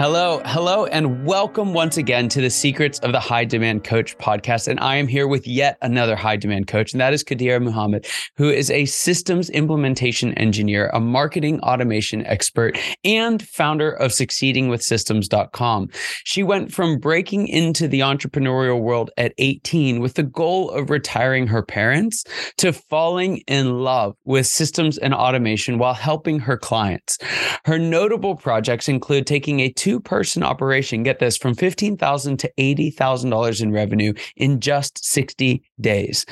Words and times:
Hello, 0.00 0.40
hello, 0.44 0.86
and 0.86 1.26
welcome 1.26 1.74
once 1.74 1.96
again 1.96 2.28
to 2.28 2.40
the 2.40 2.50
Secrets 2.50 3.00
of 3.00 3.10
the 3.10 3.18
High 3.18 3.44
Demand 3.44 3.82
Coach 3.82 4.16
podcast. 4.18 4.68
And 4.68 4.78
I 4.78 4.94
am 4.94 5.08
here 5.08 5.26
with 5.26 5.44
yet 5.44 5.76
another 5.82 6.14
high 6.14 6.36
demand 6.36 6.68
coach, 6.68 6.92
and 6.92 7.00
that 7.00 7.12
is 7.12 7.24
Khadirah 7.24 7.60
Muhammad, 7.60 8.06
who 8.36 8.48
is 8.48 8.70
a 8.70 8.84
systems 8.84 9.50
implementation 9.50 10.34
engineer, 10.34 10.88
a 10.94 11.00
marketing 11.00 11.58
automation 11.62 12.24
expert, 12.26 12.78
and 13.02 13.42
founder 13.42 13.90
of 13.90 14.12
succeedingwithsystems.com. 14.12 15.88
She 16.22 16.44
went 16.44 16.72
from 16.72 17.00
breaking 17.00 17.48
into 17.48 17.88
the 17.88 17.98
entrepreneurial 17.98 18.80
world 18.80 19.10
at 19.16 19.34
18 19.38 19.98
with 19.98 20.14
the 20.14 20.22
goal 20.22 20.70
of 20.70 20.90
retiring 20.90 21.48
her 21.48 21.64
parents 21.64 22.22
to 22.58 22.72
falling 22.72 23.38
in 23.48 23.80
love 23.80 24.14
with 24.24 24.46
systems 24.46 24.96
and 24.96 25.12
automation 25.12 25.76
while 25.76 25.94
helping 25.94 26.38
her 26.38 26.56
clients. 26.56 27.18
Her 27.64 27.80
notable 27.80 28.36
projects 28.36 28.88
include 28.88 29.26
taking 29.26 29.58
a 29.58 29.72
two 29.72 29.87
two 29.88 30.00
person 30.00 30.42
operation, 30.42 31.02
get 31.02 31.18
this, 31.18 31.38
from 31.38 31.54
15,000 31.54 32.36
to 32.38 32.52
$80,000 32.58 33.62
in 33.62 33.72
revenue 33.72 34.12
in 34.36 34.60
just 34.60 35.02
60 35.02 35.62
days. 35.80 36.24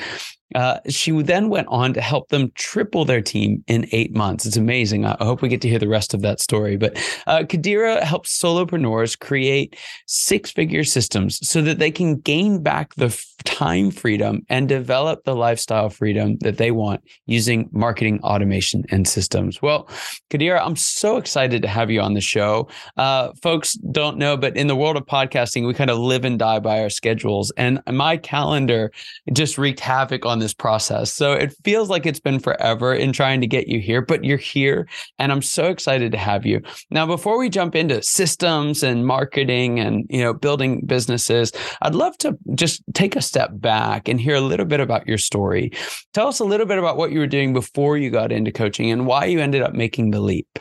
Uh, 0.55 0.79
she 0.87 1.11
then 1.23 1.49
went 1.49 1.67
on 1.67 1.93
to 1.93 2.01
help 2.01 2.29
them 2.29 2.51
triple 2.55 3.03
their 3.03 3.21
team 3.21 3.63
in 3.67 3.85
eight 3.91 4.15
months. 4.15 4.45
It's 4.45 4.55
amazing. 4.55 5.05
I 5.05 5.17
hope 5.19 5.41
we 5.41 5.49
get 5.49 5.61
to 5.61 5.69
hear 5.69 5.79
the 5.79 5.89
rest 5.89 6.13
of 6.13 6.21
that 6.21 6.39
story. 6.39 6.77
But 6.77 6.95
uh, 7.27 7.39
Khadirah 7.39 8.01
helps 8.01 8.39
solopreneurs 8.41 9.19
create 9.19 9.75
six 10.05 10.49
figure 10.51 10.85
systems 10.85 11.45
so 11.47 11.61
that 11.63 11.79
they 11.79 11.91
can 11.91 12.19
gain 12.19 12.63
back 12.63 12.95
the 12.95 13.09
time 13.43 13.91
freedom 13.91 14.45
and 14.49 14.69
develop 14.69 15.25
the 15.25 15.35
lifestyle 15.35 15.89
freedom 15.89 16.37
that 16.39 16.57
they 16.57 16.71
want 16.71 17.01
using 17.25 17.69
marketing 17.73 18.19
automation 18.23 18.85
and 18.89 19.07
systems. 19.07 19.61
Well, 19.61 19.89
Khadirah, 20.29 20.61
I'm 20.61 20.77
so 20.77 21.17
excited 21.17 21.61
to 21.61 21.67
have 21.67 21.91
you 21.91 21.99
on 21.99 22.13
the 22.13 22.21
show. 22.21 22.69
Uh, 22.95 23.33
folks 23.41 23.73
don't 23.91 24.17
know, 24.17 24.37
but 24.37 24.55
in 24.55 24.67
the 24.67 24.75
world 24.75 24.95
of 24.95 25.05
podcasting, 25.05 25.67
we 25.67 25.73
kind 25.73 25.89
of 25.89 25.97
live 25.97 26.23
and 26.23 26.39
die 26.39 26.59
by 26.59 26.81
our 26.81 26.89
schedules. 26.89 27.51
And 27.57 27.81
my 27.91 28.15
calendar 28.15 28.91
just 29.37 29.57
wreaked 29.57 29.79
havoc 29.79 30.25
on 30.25 30.39
this 30.39 30.53
process. 30.53 31.13
So 31.13 31.33
it 31.33 31.55
feels 31.63 31.89
like 31.89 32.05
it's 32.05 32.19
been 32.19 32.39
forever 32.39 32.93
in 32.93 33.13
trying 33.13 33.39
to 33.41 33.47
get 33.47 33.67
you 33.67 33.79
here, 33.79 34.01
but 34.01 34.25
you're 34.25 34.37
here 34.37 34.89
and 35.19 35.31
I'm 35.31 35.41
so 35.41 35.65
excited 35.65 36.11
to 36.11 36.17
have 36.17 36.45
you. 36.45 36.61
Now, 36.89 37.05
before 37.05 37.37
we 37.37 37.49
jump 37.49 37.75
into 37.75 38.01
systems 38.01 38.83
and 38.83 39.05
marketing 39.05 39.79
and, 39.79 40.05
you 40.09 40.21
know, 40.21 40.33
building 40.33 40.81
businesses, 40.85 41.51
I'd 41.81 41.95
love 41.95 42.17
to 42.19 42.37
just 42.55 42.81
take 42.93 43.15
a 43.15 43.21
step 43.21 43.51
back 43.53 44.07
and 44.07 44.19
hear 44.19 44.35
a 44.35 44.41
little 44.41 44.65
bit 44.65 44.79
about 44.79 45.07
your 45.07 45.19
story. 45.19 45.71
Tell 46.13 46.27
us 46.27 46.39
a 46.39 46.45
little 46.45 46.65
bit 46.65 46.79
about 46.79 46.97
what 46.97 47.11
you 47.11 47.19
were 47.19 47.27
doing 47.27 47.53
before 47.53 47.97
you 47.97 48.09
got 48.09 48.31
into 48.31 48.51
coaching 48.51 48.91
and 48.91 49.05
why 49.05 49.25
you 49.25 49.39
ended 49.39 49.61
up 49.61 49.73
making 49.73 50.11
the 50.11 50.19
leap. 50.19 50.59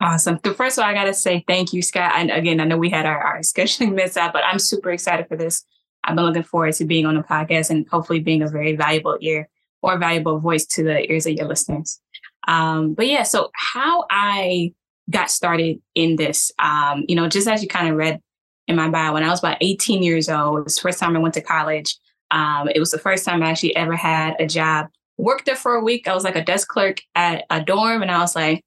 Awesome. 0.00 0.38
So 0.44 0.52
first 0.52 0.76
of 0.76 0.84
all, 0.84 0.90
I 0.90 0.94
got 0.94 1.04
to 1.04 1.14
say 1.14 1.42
thank 1.48 1.72
you, 1.72 1.80
Scott. 1.80 2.12
And 2.16 2.30
again, 2.30 2.60
I 2.60 2.64
know 2.64 2.76
we 2.76 2.90
had 2.90 3.06
our, 3.06 3.18
our 3.18 3.40
scheduling 3.40 3.94
mishap, 3.94 4.32
but 4.32 4.44
I'm 4.44 4.58
super 4.58 4.90
excited 4.90 5.26
for 5.26 5.36
this. 5.36 5.64
I've 6.06 6.16
been 6.16 6.24
looking 6.24 6.42
forward 6.42 6.74
to 6.74 6.84
being 6.84 7.04
on 7.04 7.16
the 7.16 7.22
podcast 7.22 7.70
and 7.70 7.86
hopefully 7.88 8.20
being 8.20 8.42
a 8.42 8.48
very 8.48 8.76
valuable 8.76 9.18
ear 9.20 9.48
or 9.82 9.98
valuable 9.98 10.38
voice 10.38 10.64
to 10.66 10.82
the 10.82 11.10
ears 11.10 11.26
of 11.26 11.34
your 11.34 11.46
listeners. 11.46 12.00
Um, 12.48 12.94
but 12.94 13.06
yeah, 13.06 13.24
so 13.24 13.50
how 13.54 14.06
I 14.08 14.72
got 15.10 15.30
started 15.30 15.80
in 15.94 16.16
this, 16.16 16.52
um, 16.58 17.04
you 17.08 17.16
know, 17.16 17.28
just 17.28 17.48
as 17.48 17.62
you 17.62 17.68
kind 17.68 17.88
of 17.88 17.96
read 17.96 18.20
in 18.68 18.76
my 18.76 18.88
bio, 18.88 19.12
when 19.12 19.22
I 19.22 19.30
was 19.30 19.40
about 19.40 19.58
18 19.60 20.02
years 20.02 20.28
old, 20.28 20.58
it 20.58 20.64
was 20.64 20.76
the 20.76 20.80
first 20.80 20.98
time 20.98 21.16
I 21.16 21.20
went 21.20 21.34
to 21.34 21.40
college. 21.40 21.96
Um, 22.30 22.68
it 22.74 22.80
was 22.80 22.90
the 22.90 22.98
first 22.98 23.24
time 23.24 23.42
I 23.42 23.50
actually 23.50 23.76
ever 23.76 23.94
had 23.94 24.34
a 24.40 24.46
job. 24.46 24.88
Worked 25.18 25.46
there 25.46 25.56
for 25.56 25.74
a 25.74 25.82
week. 25.82 26.08
I 26.08 26.14
was 26.14 26.24
like 26.24 26.36
a 26.36 26.44
desk 26.44 26.68
clerk 26.68 27.00
at 27.14 27.44
a 27.50 27.62
dorm, 27.62 28.02
and 28.02 28.10
I 28.10 28.18
was 28.18 28.34
like, 28.34 28.62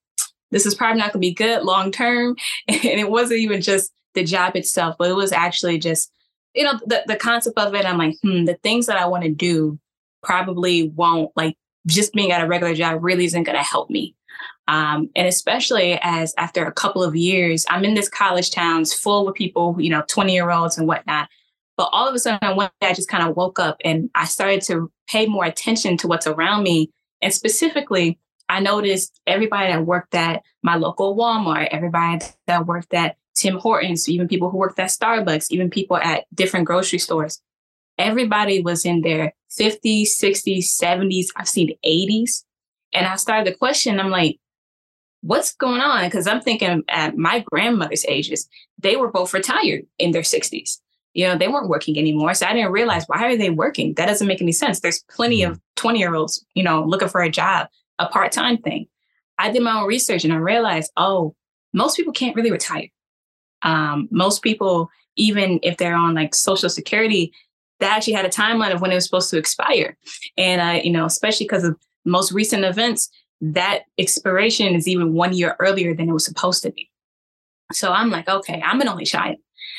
this 0.51 0.66
is 0.66 0.75
probably 0.75 0.99
not 0.99 1.13
going 1.13 1.22
to 1.22 1.28
be 1.28 1.33
good 1.33 1.63
long 1.63 1.91
term. 1.91 2.35
And 2.67 2.99
it 2.99 3.09
wasn't 3.09 3.41
even 3.41 3.61
just 3.61 3.91
the 4.16 4.23
job 4.23 4.55
itself, 4.55 4.95
but 4.97 5.09
it 5.09 5.16
was 5.16 5.31
actually 5.31 5.78
just 5.78 6.11
you 6.59 6.66
know, 6.66 6.78
the, 6.86 7.02
the 7.08 7.16
concept 7.16 7.58
of 7.58 7.74
it, 7.74 7.86
I'm 7.86 7.97
like, 7.97 8.18
hmm, 8.22 8.44
the 8.44 8.56
things 8.56 8.88
that 8.88 8.97
I 8.97 9.06
want 9.06 9.24
to 9.24 9.30
do 9.30 9.80
probably 10.22 10.90
won't 10.90 11.31
like 11.38 11.56
just 11.88 12.12
being 12.12 12.34
at 12.34 12.44
a 12.44 12.47
regular 12.47 12.75
job 12.75 13.02
really 13.02 13.24
isn't 13.24 13.44
going 13.44 13.58
to 13.58 13.64
help 13.64 13.90
me. 13.90 14.14
Um, 14.68 15.09
and 15.16 15.25
especially 15.25 15.97
as 16.02 16.34
after 16.38 16.66
a 16.66 16.74
couple 16.74 17.02
of 17.02 17.16
years, 17.16 17.66
I'm 17.70 17.86
in 17.86 17.94
this 17.94 18.09
college 18.09 18.52
towns 18.52 18.94
full 18.94 19.30
of 19.30 19.36
people, 19.36 19.78
you 19.80 19.90
know, 19.90 20.03
20 20.09 20.34
year 20.34 20.52
olds 20.52 20.78
and 20.78 20.86
whatnot. 20.86 21.30
But 21.78 21.88
all 21.94 22.09
of 22.09 22.14
a 22.14 22.20
sudden, 22.20 22.58
one 22.58 22.70
day 22.81 22.90
I 22.90 22.94
just 22.94 23.08
kind 23.08 23.26
of 23.26 23.38
woke 23.38 23.58
up 23.58 23.78
and 23.86 24.09
I 24.14 24.26
started 24.26 24.62
to 24.64 24.91
pay 25.08 25.28
more 25.28 25.46
attention 25.46 25.96
to 26.00 26.09
what's 26.09 26.28
around 26.28 26.64
me. 26.64 26.91
And 27.22 27.34
specifically, 27.34 28.20
I 28.50 28.59
noticed 28.59 29.18
everybody 29.26 29.72
that 29.72 29.86
worked 29.86 30.14
at 30.14 30.44
my 30.62 30.76
local 30.76 31.16
Walmart, 31.16 31.70
everybody 31.72 32.26
that 32.47 32.66
worked 32.66 32.94
at 32.94 33.16
Tim 33.39 33.57
Hortons, 33.57 34.09
even 34.09 34.27
people 34.27 34.50
who 34.50 34.57
worked 34.57 34.79
at 34.79 34.89
Starbucks, 34.89 35.51
even 35.51 35.69
people 35.69 35.97
at 35.97 36.25
different 36.33 36.66
grocery 36.66 37.00
stores. 37.00 37.41
Everybody 37.97 38.61
was 38.61 38.85
in 38.85 39.01
their 39.01 39.33
50s, 39.57 40.07
60s, 40.22 40.66
70s. 40.81 41.27
I've 41.35 41.47
seen 41.47 41.75
80s. 41.85 42.44
And 42.94 43.05
I 43.05 43.16
started 43.16 43.49
to 43.49 43.57
question, 43.57 43.99
I'm 43.99 44.09
like, 44.09 44.39
what's 45.22 45.55
going 45.55 45.81
on? 45.81 46.05
Because 46.05 46.28
I'm 46.28 46.41
thinking 46.41 46.83
at 46.89 47.17
my 47.17 47.39
grandmother's 47.39 48.05
ages, 48.07 48.47
they 48.78 48.95
were 48.95 49.11
both 49.11 49.33
retired 49.33 49.85
in 49.97 50.11
their 50.11 50.22
60s. 50.22 50.79
You 51.13 51.28
know, 51.28 51.38
they 51.38 51.47
weren't 51.47 51.69
working 51.69 51.97
anymore. 51.97 52.33
So 52.33 52.45
I 52.45 52.53
didn't 52.53 52.72
realize 52.72 53.05
why 53.07 53.25
are 53.25 53.38
they 53.38 53.49
working? 53.49 53.94
That 53.95 54.07
doesn't 54.07 54.28
make 54.28 54.41
any 54.41 54.51
sense. 54.51 54.79
There's 54.79 55.03
plenty 55.09 55.44
of 55.44 55.57
mm. 55.57 55.61
20 55.78 55.99
year 55.99 56.13
olds, 56.13 56.45
you 56.55 56.63
know, 56.63 56.83
looking 56.83 57.09
for 57.09 57.22
a 57.22 57.29
job, 57.29 57.67
a 57.99 58.07
part 58.07 58.31
time 58.31 58.57
thing. 58.57 58.88
I 59.38 59.51
did 59.51 59.63
my 59.63 59.79
own 59.79 59.88
research 59.88 60.23
and 60.23 60.33
I 60.33 60.38
realized, 60.38 60.91
oh, 60.97 61.35
most 61.73 61.95
people 61.95 62.13
can't 62.13 62.35
really 62.35 62.51
retire. 62.51 62.89
Um, 63.64 64.08
most 64.12 64.42
people, 64.42 64.90
even 65.16 65.59
if 65.64 65.78
they're 65.78 65.96
on 65.96 66.14
like 66.14 66.34
Social 66.36 66.70
Security, 66.70 67.34
that 67.79 67.96
actually 67.96 68.14
had 68.14 68.26
a 68.26 68.29
timeline 68.29 68.73
of 68.73 68.82
when 68.82 68.91
it 68.91 68.96
was 68.96 69.06
supposed 69.06 69.29
to 69.32 69.38
expire. 69.38 69.97
And, 70.38 70.61
uh, 70.61 70.82
you 70.84 70.91
know, 70.91 71.06
especially 71.06 71.46
because 71.46 71.64
of 71.64 71.78
most 72.06 72.32
recent 72.32 72.66
events, 72.66 73.09
that 73.41 73.84
expiration 73.97 74.76
is 74.76 74.88
even 74.88 75.14
one 75.14 75.34
year 75.34 75.56
earlier 75.59 75.96
than 75.96 76.09
it 76.09 76.14
was 76.14 76.26
supposed 76.26 76.64
to 76.64 76.72
be. 76.72 76.90
So 77.72 77.91
I'm 77.91 78.09
like, 78.09 78.28
okay, 78.28 78.61
I'm 78.66 78.82
an 78.82 78.90
only 78.90 79.06
child, 79.06 79.38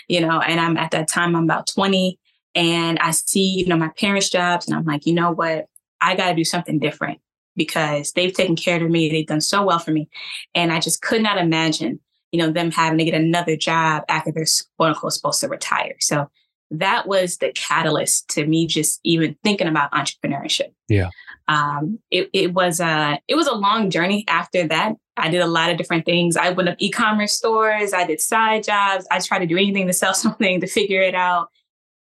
you 0.08 0.20
know, 0.20 0.40
and 0.40 0.60
I'm 0.60 0.76
at 0.76 0.92
that 0.92 1.08
time, 1.08 1.34
I'm 1.36 1.44
about 1.44 1.66
20 1.66 2.18
and 2.54 2.98
I 3.00 3.10
see, 3.10 3.58
you 3.58 3.66
know, 3.66 3.76
my 3.76 3.90
parents' 3.98 4.30
jobs 4.30 4.66
and 4.66 4.76
I'm 4.76 4.84
like, 4.84 5.06
you 5.06 5.14
know 5.14 5.32
what? 5.32 5.66
I 6.00 6.14
got 6.14 6.30
to 6.30 6.34
do 6.34 6.44
something 6.44 6.78
different 6.78 7.20
because 7.56 8.12
they've 8.12 8.32
taken 8.32 8.56
care 8.56 8.82
of 8.82 8.90
me. 8.90 9.10
They've 9.10 9.26
done 9.26 9.40
so 9.40 9.64
well 9.64 9.78
for 9.78 9.90
me. 9.90 10.08
And 10.54 10.72
I 10.72 10.80
just 10.80 11.02
could 11.02 11.22
not 11.22 11.38
imagine 11.38 12.00
you 12.32 12.38
know, 12.38 12.50
them 12.50 12.70
having 12.70 12.98
to 12.98 13.04
get 13.04 13.14
another 13.14 13.56
job 13.56 14.04
after 14.08 14.32
they're 14.32 14.46
quote 14.76 14.90
unquote 14.90 15.12
supposed 15.12 15.40
to 15.40 15.48
retire. 15.48 15.96
So 16.00 16.28
that 16.70 17.06
was 17.06 17.38
the 17.38 17.52
catalyst 17.52 18.28
to 18.30 18.46
me 18.46 18.66
just 18.66 19.00
even 19.02 19.36
thinking 19.42 19.66
about 19.66 19.90
entrepreneurship. 19.92 20.72
Yeah. 20.88 21.10
Um, 21.48 21.98
it, 22.10 22.30
it 22.32 22.54
was 22.54 22.78
a 22.78 23.20
it 23.26 23.34
was 23.34 23.48
a 23.48 23.54
long 23.54 23.90
journey 23.90 24.24
after 24.28 24.68
that. 24.68 24.94
I 25.16 25.28
did 25.30 25.40
a 25.40 25.46
lot 25.46 25.70
of 25.70 25.76
different 25.76 26.06
things. 26.06 26.36
I 26.36 26.50
went 26.50 26.68
up 26.68 26.76
e-commerce 26.78 27.32
stores, 27.32 27.92
I 27.92 28.06
did 28.06 28.20
side 28.20 28.62
jobs, 28.62 29.06
I 29.10 29.18
tried 29.18 29.40
to 29.40 29.46
do 29.46 29.56
anything 29.56 29.86
to 29.88 29.92
sell 29.92 30.14
something 30.14 30.60
to 30.60 30.66
figure 30.66 31.02
it 31.02 31.14
out. 31.14 31.48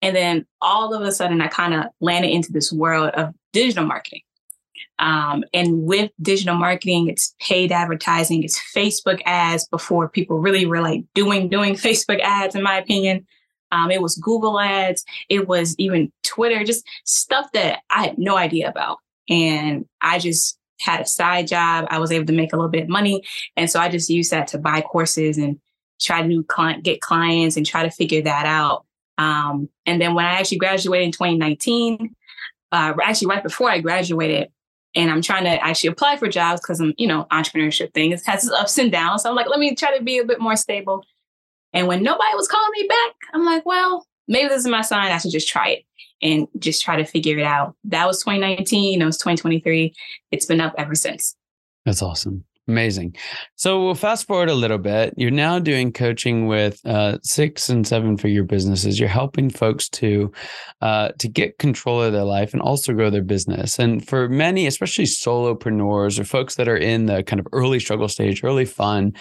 And 0.02 0.14
then 0.14 0.46
all 0.60 0.94
of 0.94 1.02
a 1.02 1.12
sudden 1.12 1.40
I 1.40 1.48
kind 1.48 1.74
of 1.74 1.86
landed 2.00 2.30
into 2.30 2.52
this 2.52 2.72
world 2.72 3.10
of 3.14 3.34
digital 3.52 3.86
marketing. 3.86 4.20
Um, 4.98 5.44
and 5.54 5.84
with 5.84 6.10
digital 6.20 6.56
marketing, 6.56 7.08
it's 7.08 7.34
paid 7.40 7.70
advertising, 7.70 8.42
it's 8.42 8.60
Facebook 8.74 9.20
ads 9.26 9.66
before 9.68 10.08
people 10.08 10.38
really 10.38 10.66
were 10.66 10.80
like 10.80 11.04
doing 11.14 11.48
doing 11.48 11.74
Facebook 11.76 12.20
ads, 12.20 12.54
in 12.54 12.62
my 12.62 12.78
opinion. 12.78 13.26
Um, 13.70 13.90
it 13.90 14.00
was 14.00 14.16
Google 14.16 14.58
ads, 14.58 15.04
it 15.28 15.46
was 15.46 15.74
even 15.78 16.10
Twitter, 16.24 16.64
just 16.64 16.86
stuff 17.04 17.52
that 17.52 17.80
I 17.90 18.04
had 18.04 18.18
no 18.18 18.36
idea 18.36 18.68
about. 18.68 18.98
And 19.28 19.84
I 20.00 20.18
just 20.18 20.58
had 20.80 21.00
a 21.00 21.06
side 21.06 21.48
job. 21.48 21.86
I 21.90 21.98
was 21.98 22.12
able 22.12 22.26
to 22.26 22.32
make 22.32 22.52
a 22.52 22.56
little 22.56 22.70
bit 22.70 22.84
of 22.84 22.88
money. 22.88 23.22
And 23.56 23.70
so 23.70 23.80
I 23.80 23.88
just 23.88 24.08
used 24.08 24.30
that 24.30 24.46
to 24.48 24.58
buy 24.58 24.80
courses 24.80 25.36
and 25.36 25.60
try 26.00 26.26
to 26.26 26.44
client, 26.44 26.84
get 26.84 27.00
clients 27.00 27.56
and 27.56 27.66
try 27.66 27.82
to 27.82 27.90
figure 27.90 28.22
that 28.22 28.46
out. 28.46 28.86
Um, 29.18 29.68
and 29.84 30.00
then 30.00 30.14
when 30.14 30.24
I 30.24 30.38
actually 30.38 30.58
graduated 30.58 31.06
in 31.06 31.12
2019, 31.12 32.14
uh, 32.70 32.94
actually 33.02 33.28
right 33.28 33.42
before 33.42 33.70
I 33.70 33.80
graduated, 33.80 34.48
and 34.94 35.10
I'm 35.10 35.22
trying 35.22 35.44
to 35.44 35.50
actually 35.64 35.90
apply 35.90 36.16
for 36.16 36.28
jobs 36.28 36.60
because 36.60 36.80
I'm, 36.80 36.94
you 36.96 37.06
know, 37.06 37.26
entrepreneurship 37.30 37.92
thing 37.92 38.12
it 38.12 38.22
has 38.26 38.44
its 38.44 38.52
ups 38.52 38.78
and 38.78 38.90
downs. 38.90 39.22
So 39.22 39.30
I'm 39.30 39.36
like, 39.36 39.48
let 39.48 39.58
me 39.58 39.74
try 39.74 39.96
to 39.96 40.02
be 40.02 40.18
a 40.18 40.24
bit 40.24 40.40
more 40.40 40.56
stable. 40.56 41.04
And 41.72 41.86
when 41.86 42.02
nobody 42.02 42.34
was 42.34 42.48
calling 42.48 42.70
me 42.72 42.88
back, 42.88 43.14
I'm 43.34 43.44
like, 43.44 43.66
well, 43.66 44.06
maybe 44.26 44.48
this 44.48 44.62
is 44.62 44.68
my 44.68 44.80
sign. 44.80 45.12
I 45.12 45.18
should 45.18 45.30
just 45.30 45.48
try 45.48 45.68
it 45.68 45.84
and 46.22 46.48
just 46.58 46.82
try 46.82 46.96
to 46.96 47.04
figure 47.04 47.38
it 47.38 47.44
out. 47.44 47.74
That 47.84 48.06
was 48.06 48.20
2019. 48.22 49.00
It 49.00 49.04
was 49.04 49.18
2023. 49.18 49.94
It's 50.30 50.46
been 50.46 50.60
up 50.60 50.74
ever 50.78 50.94
since. 50.94 51.36
That's 51.84 52.02
awesome. 52.02 52.44
Amazing. 52.68 53.16
So 53.56 53.82
we'll 53.82 53.94
fast 53.94 54.26
forward 54.26 54.50
a 54.50 54.54
little 54.54 54.76
bit. 54.76 55.14
You're 55.16 55.30
now 55.30 55.58
doing 55.58 55.90
coaching 55.90 56.46
with 56.46 56.84
uh, 56.84 57.16
six 57.22 57.70
and 57.70 57.86
seven 57.86 58.18
figure 58.18 58.44
businesses. 58.44 59.00
You're 59.00 59.08
helping 59.08 59.48
folks 59.48 59.88
to 59.90 60.30
uh, 60.82 61.08
to 61.18 61.28
get 61.28 61.58
control 61.58 62.02
of 62.02 62.12
their 62.12 62.24
life 62.24 62.52
and 62.52 62.60
also 62.60 62.92
grow 62.92 63.08
their 63.08 63.22
business. 63.22 63.78
And 63.78 64.06
for 64.06 64.28
many, 64.28 64.66
especially 64.66 65.06
solopreneurs 65.06 66.20
or 66.20 66.24
folks 66.24 66.56
that 66.56 66.68
are 66.68 66.76
in 66.76 67.06
the 67.06 67.22
kind 67.22 67.40
of 67.40 67.46
early 67.52 67.80
struggle 67.80 68.06
stage, 68.06 68.44
early 68.44 68.66
fun, 68.66 69.14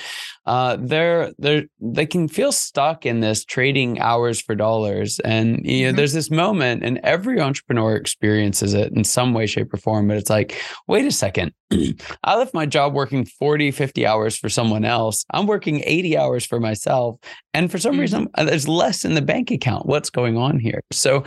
uh, 0.45 0.75
they're 0.81 1.31
they're 1.37 1.63
they 1.79 2.05
can 2.05 2.27
feel 2.27 2.51
stuck 2.51 3.05
in 3.05 3.21
this 3.21 3.45
trading 3.45 4.01
hours 4.01 4.41
for 4.41 4.55
dollars. 4.55 5.19
And 5.19 5.65
you 5.65 5.83
know, 5.83 5.89
mm-hmm. 5.89 5.97
there's 5.97 6.13
this 6.13 6.29
moment, 6.29 6.83
and 6.83 6.99
every 7.03 7.39
entrepreneur 7.39 7.95
experiences 7.95 8.73
it 8.73 8.91
in 8.91 9.05
some 9.05 9.33
way, 9.33 9.45
shape, 9.45 9.73
or 9.73 9.77
form. 9.77 10.09
But 10.09 10.17
it's 10.17 10.29
like, 10.29 10.61
wait 10.87 11.05
a 11.05 11.11
second, 11.11 11.53
I 12.23 12.35
left 12.35 12.53
my 12.53 12.65
job 12.65 12.93
working 12.93 13.25
40, 13.25 13.71
50 13.71 14.05
hours 14.05 14.37
for 14.37 14.47
someone 14.47 14.85
else. 14.85 15.25
I'm 15.31 15.47
working 15.47 15.81
80 15.85 16.17
hours 16.17 16.45
for 16.45 16.59
myself. 16.59 17.17
And 17.53 17.69
for 17.69 17.77
some 17.77 17.93
mm-hmm. 17.93 18.01
reason, 18.01 18.27
there's 18.37 18.67
less 18.67 19.03
in 19.03 19.15
the 19.15 19.21
bank 19.21 19.51
account. 19.51 19.85
What's 19.85 20.09
going 20.09 20.37
on 20.37 20.59
here? 20.59 20.81
So 20.91 21.23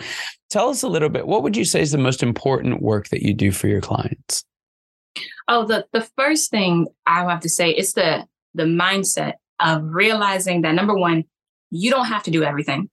tell 0.48 0.70
us 0.70 0.82
a 0.82 0.88
little 0.88 1.10
bit. 1.10 1.26
What 1.26 1.42
would 1.42 1.56
you 1.56 1.64
say 1.64 1.80
is 1.82 1.92
the 1.92 1.98
most 1.98 2.22
important 2.22 2.80
work 2.80 3.08
that 3.08 3.22
you 3.22 3.34
do 3.34 3.52
for 3.52 3.68
your 3.68 3.82
clients? 3.82 4.44
Oh, 5.48 5.66
the, 5.66 5.86
the 5.92 6.08
first 6.16 6.50
thing 6.50 6.86
I 7.06 7.24
have 7.24 7.40
to 7.40 7.48
say 7.48 7.70
is 7.70 7.92
the 7.92 8.24
the 8.54 8.64
mindset 8.64 9.34
of 9.60 9.82
realizing 9.84 10.62
that 10.62 10.74
number 10.74 10.94
one, 10.94 11.24
you 11.70 11.90
don't 11.90 12.06
have 12.06 12.22
to 12.24 12.30
do 12.30 12.42
everything. 12.42 12.90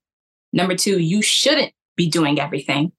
Number 0.54 0.76
two, 0.76 1.00
you 1.00 1.22
shouldn't 1.22 1.74
be 1.96 2.10
doing 2.10 2.40
everything. 2.40 2.92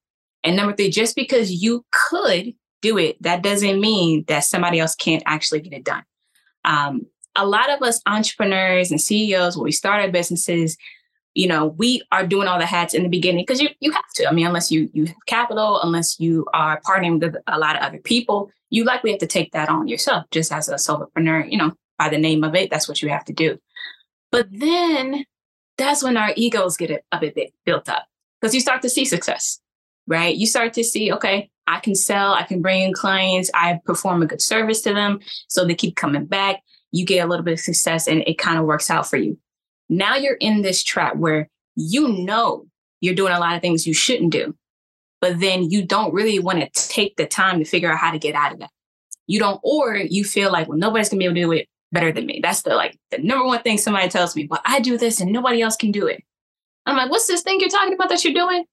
And 0.42 0.56
number 0.56 0.74
three, 0.74 0.90
just 0.90 1.14
because 1.14 1.50
you 1.50 1.84
could 1.92 2.54
do 2.82 2.98
it, 2.98 3.20
that 3.22 3.42
doesn't 3.42 3.80
mean 3.80 4.24
that 4.28 4.44
somebody 4.44 4.80
else 4.80 4.94
can't 4.94 5.22
actually 5.26 5.60
get 5.60 5.72
it 5.72 5.84
done. 5.84 6.04
Um, 6.64 7.06
a 7.36 7.46
lot 7.46 7.70
of 7.70 7.82
us 7.82 8.00
entrepreneurs 8.06 8.90
and 8.90 9.00
CEOs, 9.00 9.56
when 9.56 9.64
we 9.64 9.72
start 9.72 10.02
our 10.02 10.10
businesses, 10.10 10.76
you 11.34 11.46
know, 11.46 11.66
we 11.66 12.02
are 12.10 12.26
doing 12.26 12.48
all 12.48 12.58
the 12.58 12.66
hats 12.66 12.94
in 12.94 13.04
the 13.04 13.08
beginning 13.08 13.44
because 13.46 13.60
you 13.60 13.68
you 13.80 13.92
have 13.92 14.10
to. 14.16 14.26
I 14.28 14.32
mean, 14.32 14.46
unless 14.46 14.72
you 14.72 14.90
you 14.92 15.06
have 15.06 15.26
capital, 15.26 15.80
unless 15.82 16.18
you 16.18 16.46
are 16.52 16.80
partnering 16.80 17.20
with 17.20 17.36
a 17.46 17.58
lot 17.58 17.76
of 17.76 17.82
other 17.82 17.98
people, 17.98 18.50
you 18.70 18.84
likely 18.84 19.12
have 19.12 19.20
to 19.20 19.26
take 19.26 19.52
that 19.52 19.68
on 19.68 19.86
yourself, 19.86 20.24
just 20.30 20.50
as 20.50 20.68
a 20.68 20.74
solopreneur. 20.74 21.50
You 21.50 21.58
know, 21.58 21.72
by 21.96 22.08
the 22.08 22.18
name 22.18 22.42
of 22.42 22.54
it, 22.54 22.70
that's 22.70 22.88
what 22.88 23.02
you 23.02 23.08
have 23.10 23.24
to 23.26 23.32
do. 23.32 23.58
But 24.32 24.48
then 24.50 25.24
that's 25.76 26.02
when 26.02 26.16
our 26.16 26.32
egos 26.36 26.76
get 26.76 26.90
a, 26.90 27.00
a 27.12 27.20
bit 27.20 27.54
built 27.64 27.88
up 27.88 28.06
because 28.40 28.54
you 28.54 28.60
start 28.60 28.82
to 28.82 28.90
see 28.90 29.04
success, 29.04 29.60
right? 30.06 30.34
You 30.34 30.46
start 30.46 30.72
to 30.74 30.84
see, 30.84 31.12
okay, 31.12 31.50
I 31.68 31.80
can 31.80 31.94
sell, 31.94 32.32
I 32.32 32.44
can 32.44 32.62
bring 32.62 32.82
in 32.82 32.94
clients, 32.94 33.50
I 33.54 33.78
perform 33.84 34.22
a 34.22 34.26
good 34.26 34.40
service 34.40 34.80
to 34.82 34.94
them. 34.94 35.20
So 35.48 35.64
they 35.64 35.74
keep 35.74 35.96
coming 35.96 36.24
back. 36.24 36.62
You 36.92 37.04
get 37.04 37.24
a 37.24 37.28
little 37.28 37.44
bit 37.44 37.52
of 37.52 37.60
success 37.60 38.08
and 38.08 38.22
it 38.26 38.38
kind 38.38 38.58
of 38.58 38.64
works 38.64 38.90
out 38.90 39.08
for 39.08 39.18
you. 39.18 39.38
Now 39.90 40.16
you're 40.16 40.36
in 40.36 40.62
this 40.62 40.82
trap 40.82 41.16
where 41.16 41.48
you 41.76 42.08
know 42.08 42.66
you're 43.00 43.14
doing 43.14 43.34
a 43.34 43.38
lot 43.38 43.54
of 43.54 43.60
things 43.60 43.86
you 43.86 43.92
shouldn't 43.92 44.32
do, 44.32 44.56
but 45.20 45.40
then 45.40 45.70
you 45.70 45.84
don't 45.84 46.14
really 46.14 46.38
want 46.38 46.60
to 46.60 46.88
take 46.88 47.16
the 47.16 47.26
time 47.26 47.58
to 47.58 47.64
figure 47.64 47.92
out 47.92 47.98
how 47.98 48.10
to 48.10 48.18
get 48.18 48.34
out 48.34 48.52
of 48.52 48.60
that. 48.60 48.70
You 49.26 49.38
don't, 49.38 49.60
or 49.62 49.96
you 49.96 50.24
feel 50.24 50.50
like, 50.50 50.68
well, 50.68 50.78
nobody's 50.78 51.10
gonna 51.10 51.18
be 51.18 51.26
able 51.26 51.34
to 51.34 51.40
do 51.42 51.52
it 51.52 51.68
better 51.92 52.12
than 52.12 52.24
me. 52.24 52.40
That's 52.42 52.62
the 52.62 52.74
like 52.74 52.98
the 53.10 53.18
number 53.18 53.44
one 53.44 53.62
thing 53.62 53.76
somebody 53.76 54.08
tells 54.08 54.34
me. 54.34 54.48
Well, 54.50 54.62
I 54.64 54.80
do 54.80 54.96
this 54.96 55.20
and 55.20 55.30
nobody 55.30 55.60
else 55.60 55.76
can 55.76 55.92
do 55.92 56.06
it. 56.06 56.22
I'm 56.86 56.96
like, 56.96 57.10
what's 57.10 57.26
this 57.26 57.42
thing 57.42 57.60
you're 57.60 57.68
talking 57.68 57.92
about 57.92 58.08
that 58.08 58.24
you're 58.24 58.32
doing? 58.32 58.64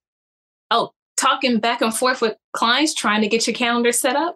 Oh, 0.72 0.92
talking 1.18 1.60
back 1.60 1.82
and 1.82 1.96
forth 1.96 2.22
with 2.22 2.36
clients 2.54 2.94
trying 2.94 3.22
to 3.22 3.28
get 3.28 3.48
your 3.48 3.56
calendar 3.56 3.92
set 3.92 4.16
up. 4.16 4.36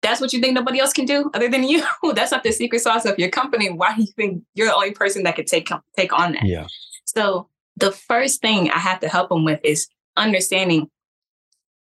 That's 0.00 0.20
what 0.20 0.32
you 0.32 0.40
think 0.40 0.54
nobody 0.54 0.78
else 0.78 0.92
can 0.92 1.06
do 1.06 1.30
other 1.34 1.48
than 1.48 1.64
you. 1.64 1.82
That's 2.14 2.30
not 2.30 2.44
the 2.44 2.52
secret 2.52 2.80
sauce 2.80 3.04
of 3.04 3.18
your 3.18 3.30
company. 3.30 3.70
Why 3.70 3.94
do 3.96 4.02
you 4.02 4.12
think 4.14 4.44
you're 4.54 4.68
the 4.68 4.74
only 4.74 4.92
person 4.92 5.24
that 5.24 5.36
could 5.36 5.48
take 5.48 5.68
take 5.96 6.12
on 6.12 6.32
that? 6.32 6.44
Yeah. 6.44 6.66
So 7.04 7.48
the 7.76 7.90
first 7.90 8.40
thing 8.40 8.70
I 8.70 8.78
have 8.78 9.00
to 9.00 9.08
help 9.08 9.28
them 9.28 9.44
with 9.44 9.60
is 9.64 9.88
understanding 10.16 10.88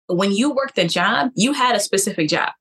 when 0.07 0.31
you 0.31 0.51
work 0.51 0.75
the 0.75 0.87
job, 0.87 1.31
you 1.35 1.53
had 1.53 1.75
a 1.75 1.79
specific 1.79 2.29
job. 2.29 2.51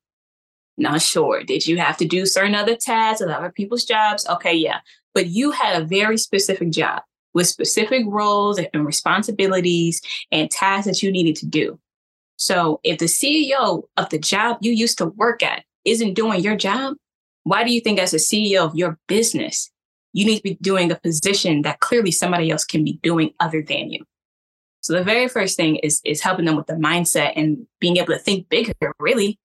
Not 0.77 1.01
sure. 1.01 1.43
Did 1.43 1.67
you 1.67 1.77
have 1.77 1.97
to 1.97 2.05
do 2.05 2.25
certain 2.25 2.55
other 2.55 2.75
tasks 2.75 3.21
with 3.21 3.29
other 3.29 3.51
people's 3.51 3.85
jobs? 3.85 4.27
Okay, 4.27 4.53
yeah. 4.53 4.79
But 5.13 5.27
you 5.27 5.51
had 5.51 5.79
a 5.79 5.85
very 5.85 6.17
specific 6.17 6.71
job 6.71 7.03
with 7.33 7.47
specific 7.47 8.03
roles 8.07 8.59
and 8.73 8.85
responsibilities 8.85 10.01
and 10.31 10.49
tasks 10.49 10.87
that 10.87 11.03
you 11.03 11.11
needed 11.11 11.35
to 11.37 11.45
do. 11.45 11.79
So 12.35 12.79
if 12.83 12.99
the 12.99 13.05
CEO 13.05 13.83
of 13.97 14.09
the 14.09 14.19
job 14.19 14.57
you 14.61 14.71
used 14.71 14.97
to 14.97 15.05
work 15.05 15.43
at 15.43 15.63
isn't 15.85 16.13
doing 16.13 16.41
your 16.41 16.55
job, 16.55 16.95
why 17.43 17.63
do 17.63 17.73
you 17.73 17.81
think 17.81 17.99
as 17.99 18.13
a 18.13 18.17
CEO 18.17 18.65
of 18.65 18.75
your 18.75 18.97
business, 19.07 19.71
you 20.13 20.25
need 20.25 20.37
to 20.37 20.43
be 20.43 20.55
doing 20.55 20.91
a 20.91 20.99
position 20.99 21.61
that 21.63 21.79
clearly 21.79 22.11
somebody 22.11 22.51
else 22.51 22.65
can 22.65 22.83
be 22.83 22.99
doing 23.03 23.33
other 23.39 23.61
than 23.61 23.91
you? 23.91 24.03
So 24.81 24.93
the 24.93 25.03
very 25.03 25.29
first 25.29 25.55
thing 25.55 25.77
is 25.77 26.01
is 26.03 26.21
helping 26.21 26.45
them 26.45 26.57
with 26.57 26.67
the 26.67 26.73
mindset 26.73 27.33
and 27.35 27.65
being 27.79 27.97
able 27.97 28.13
to 28.13 28.19
think 28.19 28.49
bigger, 28.49 28.73
really 28.99 29.39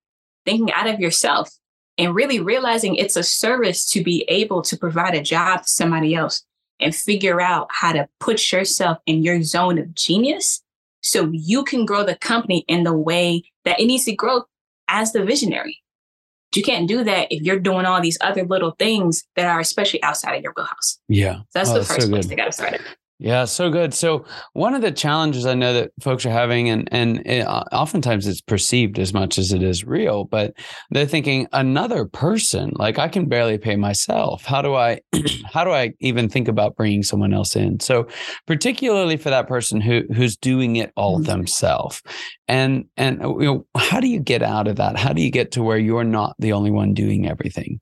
thinking 0.45 0.73
out 0.73 0.89
of 0.89 0.99
yourself 0.99 1.51
and 1.97 2.15
really 2.15 2.41
realizing 2.41 2.97
it's 2.97 3.17
a 3.17 3.23
service 3.23 3.89
to 3.91 4.03
be 4.03 4.25
able 4.29 4.63
to 4.63 4.77
provide 4.77 5.15
a 5.15 5.23
job 5.23 5.63
to 5.63 5.69
somebody 5.69 6.15
else 6.15 6.45
and 6.81 6.95
figure 6.95 7.41
out 7.41 7.69
how 7.71 7.93
to 7.93 8.09
put 8.21 8.53
yourself 8.53 8.99
in 9.07 9.23
your 9.23 9.43
zone 9.43 9.79
of 9.79 9.95
genius 9.95 10.63
so 11.03 11.31
you 11.33 11.65
can 11.65 11.85
grow 11.87 12.05
the 12.05 12.17
company 12.17 12.65
in 12.69 12.85
the 12.85 12.93
way 12.93 13.43
that 13.65 13.81
it 13.81 13.87
needs 13.87 14.05
to 14.05 14.15
grow 14.15 14.43
as 14.89 15.13
the 15.13 15.25
visionary. 15.25 15.83
You 16.55 16.63
can't 16.63 16.89
do 16.89 17.05
that 17.05 17.31
if 17.31 17.43
you're 17.43 17.61
doing 17.61 17.85
all 17.85 18.01
these 18.01 18.19
other 18.21 18.45
little 18.45 18.73
things 18.79 19.25
that 19.37 19.47
are 19.47 19.61
especially 19.61 20.03
outside 20.03 20.35
of 20.35 20.43
your 20.43 20.53
wheelhouse. 20.57 20.99
Yeah. 21.09 21.37
So 21.37 21.45
that's 21.55 21.71
oh, 21.71 21.79
the 21.79 21.85
first 21.85 22.03
so 22.03 22.09
place 22.09 22.27
they 22.27 22.37
got 22.37 22.47
to 22.47 22.53
start 22.53 22.75
it. 22.75 22.81
Yeah, 23.21 23.47
so 23.47 23.69
good. 23.69 23.95
So 23.95 24.25
one 24.53 24.75
of 24.75 24.83
the 24.83 24.93
challenges 24.93 25.45
I 25.45 25.55
know 25.55 25.73
that 25.73 25.91
folks 26.01 26.25
are 26.25 26.31
having, 26.31 26.71
and 26.71 26.89
and 26.93 27.27
it, 27.27 27.45
oftentimes 27.47 28.29
it's 28.29 28.41
perceived 28.41 28.97
as 29.01 29.13
much 29.13 29.39
as 29.39 29.53
it 29.53 29.61
is 29.61 29.85
real, 29.85 30.23
but 30.23 30.55
they're 30.91 31.05
thinking 31.05 31.49
another 31.53 32.05
person. 32.05 32.71
Like 32.77 33.01
I 33.01 33.09
can 33.09 33.27
barely 33.27 33.59
pay 33.59 33.75
myself. 33.75 34.45
How 34.45 34.63
do 34.63 34.77
I, 34.77 35.01
how 35.53 35.65
do 35.65 35.73
I 35.73 35.95
even 35.99 36.29
think 36.29 36.47
about 36.47 36.77
bringing 36.77 37.03
someone 37.03 37.35
else 37.35 37.57
in? 37.57 37.81
So 37.81 38.07
particularly 38.47 39.17
for 39.17 39.31
that 39.31 39.49
person 39.49 39.81
who 39.81 40.03
who's 40.15 40.37
doing 40.37 40.77
it 40.77 40.93
all 40.95 41.17
mm-hmm. 41.17 41.25
themselves, 41.25 42.01
and 42.47 42.85
and 42.97 43.21
you 43.21 43.41
know 43.41 43.67
how 43.77 43.99
do 43.99 44.07
you 44.07 44.21
get 44.21 44.45
out 44.45 44.69
of 44.69 44.77
that? 44.77 44.97
How 44.97 45.13
do 45.13 45.23
you 45.23 45.31
get 45.33 45.51
to 45.53 45.63
where 45.65 45.79
you're 45.79 46.05
not 46.05 46.37
the 46.39 46.53
only 46.53 46.71
one 46.71 46.95
doing 46.95 47.29
everything? 47.29 47.81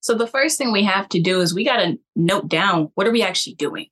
So 0.00 0.16
the 0.16 0.26
first 0.26 0.58
thing 0.58 0.72
we 0.72 0.82
have 0.82 1.08
to 1.10 1.20
do 1.20 1.40
is 1.40 1.54
we 1.54 1.64
got 1.64 1.76
to 1.76 1.96
note 2.16 2.48
down 2.48 2.90
what 2.96 3.06
are 3.06 3.12
we 3.12 3.22
actually 3.22 3.54
doing 3.54 3.86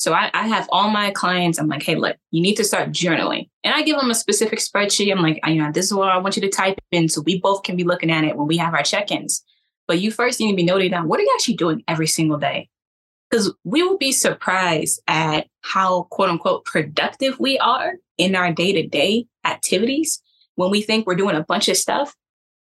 so 0.00 0.14
I, 0.14 0.30
I, 0.32 0.46
have 0.46 0.66
all 0.72 0.88
my 0.88 1.10
clients. 1.10 1.58
I'm 1.58 1.68
like, 1.68 1.82
hey, 1.82 1.94
look, 1.94 2.16
you 2.30 2.40
need 2.40 2.54
to 2.54 2.64
start 2.64 2.88
journaling, 2.88 3.50
and 3.62 3.74
I 3.74 3.82
give 3.82 4.00
them 4.00 4.10
a 4.10 4.14
specific 4.14 4.58
spreadsheet. 4.58 5.12
I'm 5.12 5.20
like, 5.20 5.38
you 5.46 5.62
know, 5.62 5.70
this 5.70 5.84
is 5.84 5.92
what 5.92 6.08
I 6.08 6.16
want 6.16 6.36
you 6.36 6.42
to 6.42 6.48
type 6.48 6.80
in, 6.90 7.10
so 7.10 7.20
we 7.20 7.38
both 7.38 7.64
can 7.64 7.76
be 7.76 7.84
looking 7.84 8.10
at 8.10 8.24
it 8.24 8.34
when 8.34 8.46
we 8.46 8.56
have 8.56 8.72
our 8.72 8.82
check-ins. 8.82 9.44
But 9.86 10.00
you 10.00 10.10
first 10.10 10.40
need 10.40 10.52
to 10.52 10.56
be 10.56 10.62
noting 10.62 10.90
down 10.90 11.06
what 11.06 11.20
are 11.20 11.22
you 11.22 11.32
actually 11.34 11.56
doing 11.56 11.84
every 11.86 12.06
single 12.06 12.38
day, 12.38 12.70
because 13.30 13.52
we 13.64 13.82
will 13.82 13.98
be 13.98 14.10
surprised 14.10 15.02
at 15.06 15.48
how 15.60 16.04
quote 16.04 16.30
unquote 16.30 16.64
productive 16.64 17.38
we 17.38 17.58
are 17.58 17.96
in 18.16 18.34
our 18.34 18.54
day-to-day 18.54 19.26
activities 19.44 20.22
when 20.54 20.70
we 20.70 20.80
think 20.80 21.06
we're 21.06 21.14
doing 21.14 21.36
a 21.36 21.44
bunch 21.44 21.68
of 21.68 21.76
stuff, 21.76 22.16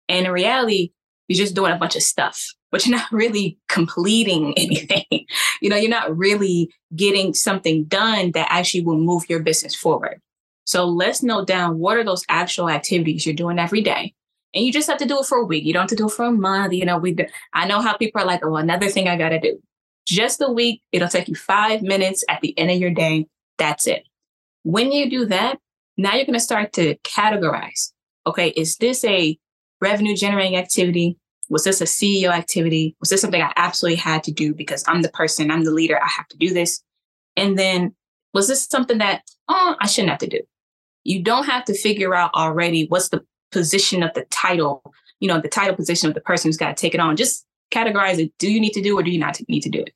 and 0.09 0.25
in 0.25 0.33
reality, 0.33 0.91
you're 1.29 1.37
just 1.37 1.55
doing 1.55 1.71
a 1.71 1.77
bunch 1.77 1.95
of 1.95 2.03
stuff 2.03 2.45
but 2.71 2.85
you're 2.85 2.95
not 2.95 3.11
really 3.11 3.57
completing 3.67 4.53
anything. 4.57 5.25
you 5.61 5.69
know, 5.69 5.75
you're 5.75 5.89
not 5.89 6.15
really 6.15 6.71
getting 6.95 7.33
something 7.33 7.83
done 7.85 8.31
that 8.31 8.47
actually 8.49 8.81
will 8.81 8.97
move 8.97 9.29
your 9.29 9.41
business 9.41 9.75
forward. 9.75 10.21
So 10.65 10.85
let's 10.85 11.23
note 11.23 11.47
down 11.47 11.79
what 11.79 11.97
are 11.97 12.03
those 12.03 12.23
actual 12.29 12.69
activities 12.69 13.25
you're 13.25 13.35
doing 13.35 13.59
every 13.59 13.81
day 13.81 14.13
And 14.53 14.63
you 14.63 14.71
just 14.71 14.89
have 14.89 14.99
to 14.99 15.05
do 15.05 15.19
it 15.19 15.25
for 15.25 15.39
a 15.39 15.45
week. 15.45 15.65
You 15.65 15.73
don't 15.73 15.81
have 15.81 15.89
to 15.89 15.95
do 15.95 16.07
it 16.07 16.13
for 16.13 16.25
a 16.25 16.31
month. 16.31 16.73
You 16.73 16.85
know, 16.85 16.97
we 16.97 17.15
I 17.53 17.65
know 17.67 17.81
how 17.81 17.97
people 17.97 18.21
are 18.21 18.27
like, 18.27 18.45
oh, 18.45 18.55
another 18.55 18.89
thing 18.89 19.07
I 19.07 19.17
gotta 19.17 19.39
do. 19.39 19.61
Just 20.05 20.41
a 20.41 20.49
week, 20.51 20.81
it'll 20.91 21.07
take 21.07 21.27
you 21.27 21.35
five 21.35 21.81
minutes 21.81 22.23
at 22.29 22.41
the 22.41 22.57
end 22.57 22.71
of 22.71 22.77
your 22.77 22.91
day. 22.91 23.27
That's 23.57 23.87
it. 23.87 24.03
When 24.63 24.91
you 24.91 25.09
do 25.09 25.25
that, 25.25 25.59
now 25.97 26.15
you're 26.15 26.25
gonna 26.25 26.39
start 26.39 26.73
to 26.73 26.95
categorize. 26.99 27.91
Okay, 28.25 28.49
is 28.49 28.77
this 28.77 29.03
a 29.03 29.37
revenue 29.81 30.15
generating 30.15 30.57
activity? 30.57 31.17
Was 31.51 31.65
this 31.65 31.81
a 31.81 31.85
CEO 31.85 32.29
activity? 32.29 32.95
Was 33.01 33.09
this 33.09 33.19
something 33.19 33.41
I 33.41 33.51
absolutely 33.57 33.97
had 33.97 34.23
to 34.23 34.31
do 34.31 34.53
because 34.55 34.85
I'm 34.87 35.01
the 35.01 35.09
person, 35.09 35.51
I'm 35.51 35.65
the 35.65 35.71
leader, 35.71 36.01
I 36.01 36.07
have 36.07 36.27
to 36.29 36.37
do 36.37 36.53
this? 36.53 36.81
And 37.35 37.59
then 37.59 37.93
was 38.33 38.47
this 38.47 38.65
something 38.65 38.99
that, 38.99 39.23
oh, 39.49 39.75
I 39.81 39.87
shouldn't 39.87 40.11
have 40.11 40.19
to 40.19 40.27
do? 40.27 40.39
You 41.03 41.21
don't 41.21 41.45
have 41.45 41.65
to 41.65 41.73
figure 41.73 42.15
out 42.15 42.33
already 42.33 42.85
what's 42.87 43.09
the 43.09 43.21
position 43.51 44.01
of 44.01 44.13
the 44.13 44.23
title, 44.31 44.81
you 45.19 45.27
know, 45.27 45.41
the 45.41 45.49
title 45.49 45.75
position 45.75 46.07
of 46.07 46.15
the 46.15 46.21
person 46.21 46.47
who's 46.47 46.55
got 46.55 46.75
to 46.77 46.81
take 46.81 46.93
it 46.93 47.01
on. 47.01 47.17
Just 47.17 47.45
categorize 47.69 48.17
it. 48.17 48.31
Do 48.39 48.49
you 48.49 48.61
need 48.61 48.73
to 48.73 48.81
do 48.81 48.97
or 48.97 49.03
do 49.03 49.11
you 49.11 49.19
not 49.19 49.37
need 49.49 49.61
to 49.63 49.69
do 49.69 49.81
it? 49.81 49.93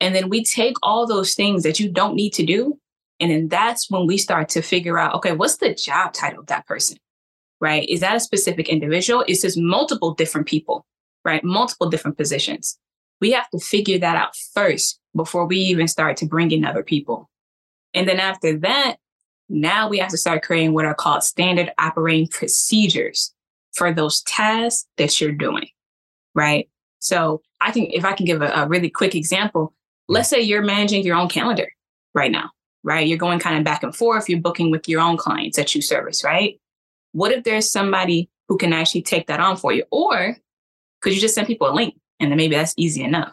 And 0.00 0.14
then 0.14 0.28
we 0.28 0.44
take 0.44 0.76
all 0.84 1.04
those 1.04 1.34
things 1.34 1.64
that 1.64 1.80
you 1.80 1.90
don't 1.90 2.14
need 2.14 2.30
to 2.34 2.46
do. 2.46 2.78
And 3.18 3.32
then 3.32 3.48
that's 3.48 3.90
when 3.90 4.06
we 4.06 4.18
start 4.18 4.48
to 4.50 4.62
figure 4.62 4.98
out, 4.98 5.14
okay, 5.16 5.32
what's 5.32 5.56
the 5.56 5.74
job 5.74 6.12
title 6.12 6.40
of 6.40 6.46
that 6.46 6.66
person? 6.66 6.96
Right? 7.60 7.86
Is 7.88 8.00
that 8.00 8.16
a 8.16 8.20
specific 8.20 8.68
individual? 8.68 9.24
Is 9.28 9.42
this 9.42 9.56
multiple 9.56 10.14
different 10.14 10.46
people, 10.46 10.86
right? 11.24 11.44
Multiple 11.44 11.90
different 11.90 12.16
positions. 12.16 12.78
We 13.20 13.32
have 13.32 13.50
to 13.50 13.58
figure 13.58 13.98
that 13.98 14.16
out 14.16 14.34
first 14.54 14.98
before 15.14 15.46
we 15.46 15.58
even 15.58 15.88
start 15.88 16.16
to 16.18 16.26
bring 16.26 16.52
in 16.52 16.64
other 16.64 16.82
people. 16.82 17.28
And 17.92 18.08
then 18.08 18.18
after 18.18 18.56
that, 18.58 18.96
now 19.50 19.88
we 19.88 19.98
have 19.98 20.10
to 20.10 20.16
start 20.16 20.42
creating 20.42 20.72
what 20.72 20.84
are 20.84 20.94
called 20.94 21.22
standard 21.22 21.72
operating 21.78 22.28
procedures 22.28 23.34
for 23.72 23.92
those 23.92 24.22
tasks 24.22 24.86
that 24.96 25.20
you're 25.20 25.32
doing, 25.32 25.68
right? 26.34 26.68
So 27.00 27.42
I 27.60 27.72
can, 27.72 27.86
if 27.86 28.04
I 28.04 28.12
can 28.12 28.26
give 28.26 28.42
a, 28.42 28.48
a 28.48 28.68
really 28.68 28.90
quick 28.90 29.14
example, 29.14 29.74
let's 30.08 30.28
say 30.28 30.40
you're 30.40 30.62
managing 30.62 31.04
your 31.04 31.16
own 31.16 31.28
calendar 31.28 31.68
right 32.14 32.30
now, 32.30 32.50
right? 32.84 33.06
You're 33.06 33.18
going 33.18 33.38
kind 33.38 33.58
of 33.58 33.64
back 33.64 33.82
and 33.82 33.94
forth, 33.94 34.28
you're 34.28 34.40
booking 34.40 34.70
with 34.70 34.88
your 34.88 35.00
own 35.00 35.16
clients 35.16 35.56
that 35.56 35.74
you 35.74 35.82
service, 35.82 36.22
right? 36.24 36.60
What 37.12 37.32
if 37.32 37.44
there's 37.44 37.70
somebody 37.70 38.30
who 38.48 38.56
can 38.56 38.72
actually 38.72 39.02
take 39.02 39.26
that 39.28 39.40
on 39.40 39.56
for 39.56 39.72
you? 39.72 39.84
Or 39.90 40.36
could 41.00 41.14
you 41.14 41.20
just 41.20 41.34
send 41.34 41.46
people 41.46 41.68
a 41.68 41.74
link 41.74 41.94
and 42.18 42.30
then 42.30 42.36
maybe 42.36 42.54
that's 42.54 42.74
easy 42.76 43.02
enough? 43.02 43.32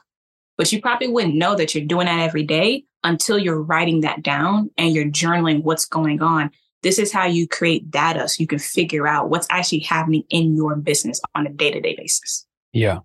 But 0.58 0.72
you 0.72 0.82
probably 0.82 1.08
wouldn't 1.08 1.36
know 1.36 1.56
that 1.56 1.76
you're 1.76 1.86
doing 1.86 2.08
that 2.08 2.20
every 2.20 2.44
day 2.44 2.86
until 3.04 3.38
you're 3.38 3.62
writing 3.62 4.02
that 4.02 4.24
down 4.24 4.72
and 4.78 4.94
you're 4.94 5.06
journaling 5.06 5.64
what's 5.64 5.86
going 5.86 6.22
on. 6.22 6.50
This 6.82 6.98
is 6.98 7.12
how 7.12 7.26
you 7.26 7.48
create 7.48 7.92
data 7.92 8.28
so 8.28 8.42
you 8.42 8.48
can 8.48 8.60
figure 8.60 9.08
out 9.08 9.30
what's 9.30 9.48
actually 9.50 9.80
happening 9.80 10.24
in 10.30 10.56
your 10.56 10.76
business 10.76 11.20
on 11.36 11.46
a 11.46 11.52
day 11.52 11.72
to 11.72 11.80
day 11.80 11.96
basis. 11.96 12.47
Yeah, 12.74 13.00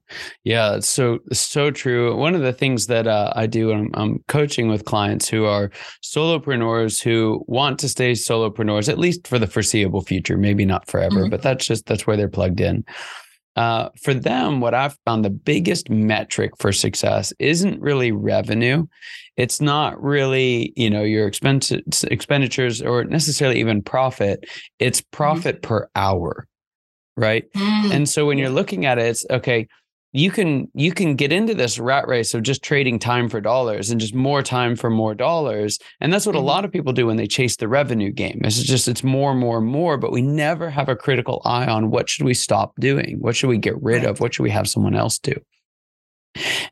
yeah, 0.45 0.75
it's 0.75 0.89
so 0.89 1.21
so 1.33 1.71
true. 1.71 2.15
One 2.17 2.35
of 2.35 2.43
the 2.43 2.53
things 2.53 2.89
that 2.89 3.07
uh, 3.07 3.33
I 3.35 3.47
do, 3.47 3.73
I'm, 3.73 3.91
I'm 3.95 4.19
coaching 4.29 4.69
with 4.69 4.85
clients 4.85 5.29
who 5.29 5.47
are 5.47 5.71
solopreneurs 6.03 7.03
who 7.03 7.45
want 7.47 7.79
to 7.79 7.89
stay 7.89 8.13
solopreneurs 8.13 8.89
at 8.89 8.99
least 8.99 9.27
for 9.27 9.39
the 9.39 9.47
foreseeable 9.47 10.03
future, 10.03 10.37
maybe 10.37 10.67
not 10.67 10.91
forever, 10.91 11.21
mm-hmm. 11.21 11.31
but 11.31 11.43
that's 11.43 11.65
just 11.65 11.87
that's 11.87 12.07
where 12.07 12.17
they're 12.17 12.29
plugged 12.29 12.61
in. 12.61 12.85
Uh, 13.55 13.91
for 14.01 14.15
them, 14.15 14.61
what 14.61 14.75
I've 14.75 14.97
found 15.05 15.25
the 15.25 15.31
biggest 15.31 15.91
metric 15.91 16.53
for 16.59 16.73
success 16.73 17.33
isn't 17.39 17.81
really 17.81 18.11
revenue. 18.11 18.87
It's 19.37 19.61
not 19.61 20.03
really, 20.03 20.73
you 20.77 20.89
know, 20.89 21.03
your 21.03 21.27
expenses, 21.27 22.05
expenditures 22.11 22.81
or 22.81 23.05
necessarily 23.05 23.61
even 23.61 23.83
profit. 23.83 24.49
It's 24.79 25.01
mm-hmm. 25.01 25.17
profit 25.17 25.57
mm-hmm. 25.57 25.69
per 25.69 25.89
hour, 25.95 26.47
right? 27.17 27.51
Mm-hmm. 27.53 27.93
And 27.93 28.09
so 28.09 28.27
when 28.27 28.39
you're 28.39 28.51
looking 28.51 28.87
at 28.87 28.99
it, 28.99 29.07
it's 29.07 29.27
okay 29.31 29.69
you 30.13 30.31
can 30.31 30.69
you 30.75 30.93
can 30.93 31.17
get 31.17 31.33
into 31.33 31.55
this 31.55 31.79
rat 31.79 32.07
race 32.07 32.35
of 32.35 32.43
just 32.43 32.63
trading 32.63 32.99
time 32.99 33.29
for 33.29 33.41
dollars 33.41 33.91
and 33.91 34.01
just 34.01 34.15
more 34.15 34.43
time 34.43 34.77
for 34.77 34.91
more 34.91 35.15
dollars 35.15 35.79
and 36.01 36.13
that's 36.13 36.27
what 36.27 36.35
mm-hmm. 36.35 36.45
a 36.45 36.47
lot 36.47 36.65
of 36.65 36.73
people 36.73 36.93
do 36.93 37.07
when 37.07 37.17
they 37.17 37.27
chase 37.27 37.57
the 37.57 37.69
revenue 37.69 38.13
game 38.13 38.41
it's 38.45 38.63
just 38.63 38.89
it's 38.89 39.03
more 39.03 39.35
more 39.35 39.61
more 39.61 39.97
but 39.97 40.13
we 40.13 40.23
never 40.23 40.71
have 40.71 40.89
a 40.89 40.97
critical 40.97 41.41
eye 41.45 41.67
on 41.67 41.91
what 41.91 42.09
should 42.09 42.25
we 42.25 42.35
stop 42.35 42.75
doing 42.79 43.17
what 43.21 43.35
should 43.35 43.49
we 43.49 43.59
get 43.59 43.81
rid 43.83 44.05
of 44.05 44.21
what 44.21 44.35
should 44.35 44.43
we 44.43 44.51
have 44.51 44.69
someone 44.69 44.95
else 44.95 45.19
do 45.19 45.35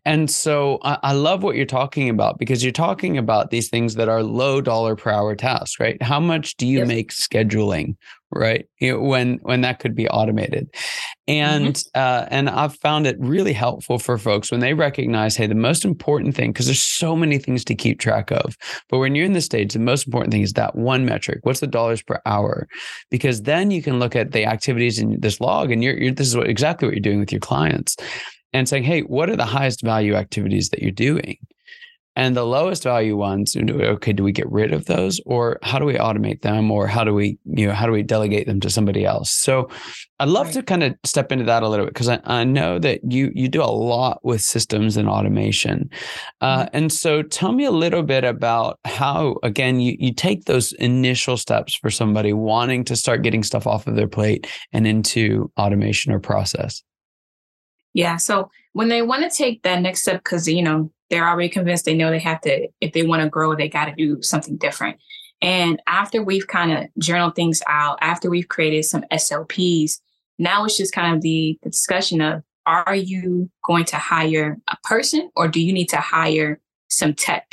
and 0.06 0.30
so 0.30 0.78
I, 0.82 0.98
I, 1.02 1.12
love 1.12 1.42
what 1.42 1.54
you're 1.54 1.66
talking 1.66 2.08
about 2.08 2.38
because 2.38 2.64
you're 2.64 2.72
talking 2.72 3.18
about 3.18 3.50
these 3.50 3.68
things 3.68 3.94
that 3.96 4.08
are 4.08 4.22
low 4.22 4.62
dollar 4.62 4.96
per 4.96 5.10
hour 5.10 5.36
tasks, 5.36 5.78
right? 5.78 6.02
How 6.02 6.18
much 6.18 6.56
do 6.56 6.66
you 6.66 6.78
yes. 6.78 6.88
make 6.88 7.12
scheduling, 7.12 7.96
right? 8.32 8.66
You 8.80 8.92
know, 8.92 9.00
when 9.00 9.38
when 9.42 9.60
that 9.62 9.78
could 9.78 9.94
be 9.94 10.08
automated, 10.08 10.68
and 11.26 11.74
mm-hmm. 11.74 12.00
uh, 12.00 12.26
and 12.30 12.48
I've 12.48 12.76
found 12.76 13.06
it 13.06 13.16
really 13.18 13.52
helpful 13.52 13.98
for 13.98 14.18
folks 14.18 14.50
when 14.50 14.60
they 14.60 14.74
recognize, 14.74 15.36
hey, 15.36 15.46
the 15.46 15.54
most 15.54 15.84
important 15.84 16.34
thing 16.34 16.52
because 16.52 16.66
there's 16.66 16.82
so 16.82 17.16
many 17.16 17.38
things 17.38 17.64
to 17.66 17.74
keep 17.74 18.00
track 18.00 18.30
of, 18.30 18.56
but 18.88 18.98
when 18.98 19.14
you're 19.14 19.26
in 19.26 19.32
the 19.32 19.40
stage, 19.40 19.72
the 19.72 19.78
most 19.78 20.06
important 20.06 20.32
thing 20.32 20.42
is 20.42 20.54
that 20.54 20.76
one 20.76 21.04
metric. 21.04 21.40
What's 21.42 21.60
the 21.60 21.66
dollars 21.66 22.02
per 22.02 22.20
hour? 22.26 22.68
Because 23.10 23.42
then 23.42 23.70
you 23.70 23.82
can 23.82 23.98
look 23.98 24.14
at 24.16 24.32
the 24.32 24.46
activities 24.46 24.98
in 24.98 25.20
this 25.20 25.40
log, 25.40 25.70
and 25.70 25.82
you're, 25.82 25.96
you're 25.96 26.12
this 26.12 26.28
is 26.28 26.36
what 26.36 26.48
exactly 26.48 26.86
what 26.86 26.94
you're 26.94 27.00
doing 27.00 27.20
with 27.20 27.32
your 27.32 27.40
clients 27.40 27.96
and 28.52 28.68
saying, 28.68 28.84
hey, 28.84 29.02
what 29.02 29.30
are 29.30 29.36
the 29.36 29.44
highest 29.44 29.82
value 29.82 30.14
activities 30.14 30.70
that 30.70 30.82
you're 30.82 30.90
doing? 30.90 31.38
And 32.16 32.36
the 32.36 32.44
lowest 32.44 32.82
value 32.82 33.16
ones, 33.16 33.56
okay, 33.56 34.12
do 34.12 34.24
we 34.24 34.32
get 34.32 34.50
rid 34.50 34.72
of 34.72 34.86
those 34.86 35.20
or 35.26 35.58
how 35.62 35.78
do 35.78 35.84
we 35.84 35.94
automate 35.94 36.42
them 36.42 36.70
or 36.70 36.88
how 36.88 37.04
do 37.04 37.14
we, 37.14 37.38
you 37.44 37.68
know, 37.68 37.72
how 37.72 37.86
do 37.86 37.92
we 37.92 38.02
delegate 38.02 38.46
them 38.46 38.58
to 38.60 38.68
somebody 38.68 39.04
else? 39.04 39.30
So 39.30 39.68
I'd 40.18 40.28
love 40.28 40.46
right. 40.46 40.54
to 40.54 40.62
kind 40.64 40.82
of 40.82 40.96
step 41.04 41.30
into 41.30 41.44
that 41.44 41.62
a 41.62 41.68
little 41.68 41.86
bit 41.86 41.94
because 41.94 42.08
I, 42.08 42.20
I 42.24 42.44
know 42.44 42.78
that 42.80 43.00
you 43.10 43.30
you 43.34 43.48
do 43.48 43.62
a 43.62 43.64
lot 43.64 44.20
with 44.24 44.40
systems 44.42 44.96
and 44.96 45.08
automation. 45.08 45.88
Uh, 46.40 46.64
mm-hmm. 46.64 46.76
And 46.76 46.92
so 46.92 47.22
tell 47.22 47.52
me 47.52 47.64
a 47.64 47.70
little 47.70 48.02
bit 48.02 48.24
about 48.24 48.80
how, 48.84 49.36
again, 49.44 49.80
you, 49.80 49.96
you 49.98 50.12
take 50.12 50.44
those 50.44 50.72
initial 50.74 51.36
steps 51.36 51.74
for 51.74 51.90
somebody 51.90 52.32
wanting 52.32 52.84
to 52.84 52.96
start 52.96 53.22
getting 53.22 53.44
stuff 53.44 53.66
off 53.68 53.86
of 53.86 53.94
their 53.94 54.08
plate 54.08 54.48
and 54.72 54.86
into 54.86 55.50
automation 55.56 56.12
or 56.12 56.18
process. 56.18 56.82
Yeah. 57.94 58.16
So 58.16 58.50
when 58.72 58.88
they 58.88 59.02
want 59.02 59.22
to 59.22 59.36
take 59.36 59.62
that 59.62 59.80
next 59.80 60.02
step, 60.02 60.22
because, 60.22 60.46
you 60.46 60.62
know, 60.62 60.90
they're 61.08 61.28
already 61.28 61.48
convinced 61.48 61.84
they 61.84 61.94
know 61.94 62.10
they 62.10 62.20
have 62.20 62.40
to, 62.42 62.68
if 62.80 62.92
they 62.92 63.02
want 63.02 63.22
to 63.22 63.28
grow, 63.28 63.54
they 63.54 63.68
got 63.68 63.86
to 63.86 63.94
do 63.94 64.22
something 64.22 64.56
different. 64.56 64.98
And 65.42 65.80
after 65.86 66.22
we've 66.22 66.46
kind 66.46 66.72
of 66.72 66.84
journaled 66.98 67.34
things 67.34 67.62
out, 67.66 67.98
after 68.00 68.30
we've 68.30 68.48
created 68.48 68.84
some 68.84 69.04
SOPs, 69.16 70.00
now 70.38 70.64
it's 70.64 70.76
just 70.76 70.94
kind 70.94 71.14
of 71.14 71.22
the, 71.22 71.58
discussion 71.62 72.20
of 72.20 72.42
are 72.66 72.94
you 72.94 73.50
going 73.64 73.84
to 73.86 73.96
hire 73.96 74.58
a 74.68 74.76
person 74.84 75.30
or 75.34 75.48
do 75.48 75.60
you 75.60 75.72
need 75.72 75.88
to 75.88 75.96
hire 75.96 76.60
some 76.88 77.14
tech? 77.14 77.46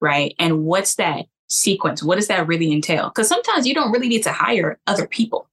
Right. 0.00 0.34
And 0.38 0.64
what's 0.64 0.96
that 0.96 1.26
sequence? 1.48 2.02
What 2.02 2.16
does 2.16 2.28
that 2.28 2.46
really 2.46 2.72
entail? 2.72 3.08
Because 3.08 3.28
sometimes 3.28 3.66
you 3.66 3.74
don't 3.74 3.92
really 3.92 4.08
need 4.08 4.24
to 4.24 4.32
hire 4.32 4.78
other 4.86 5.06
people. 5.06 5.48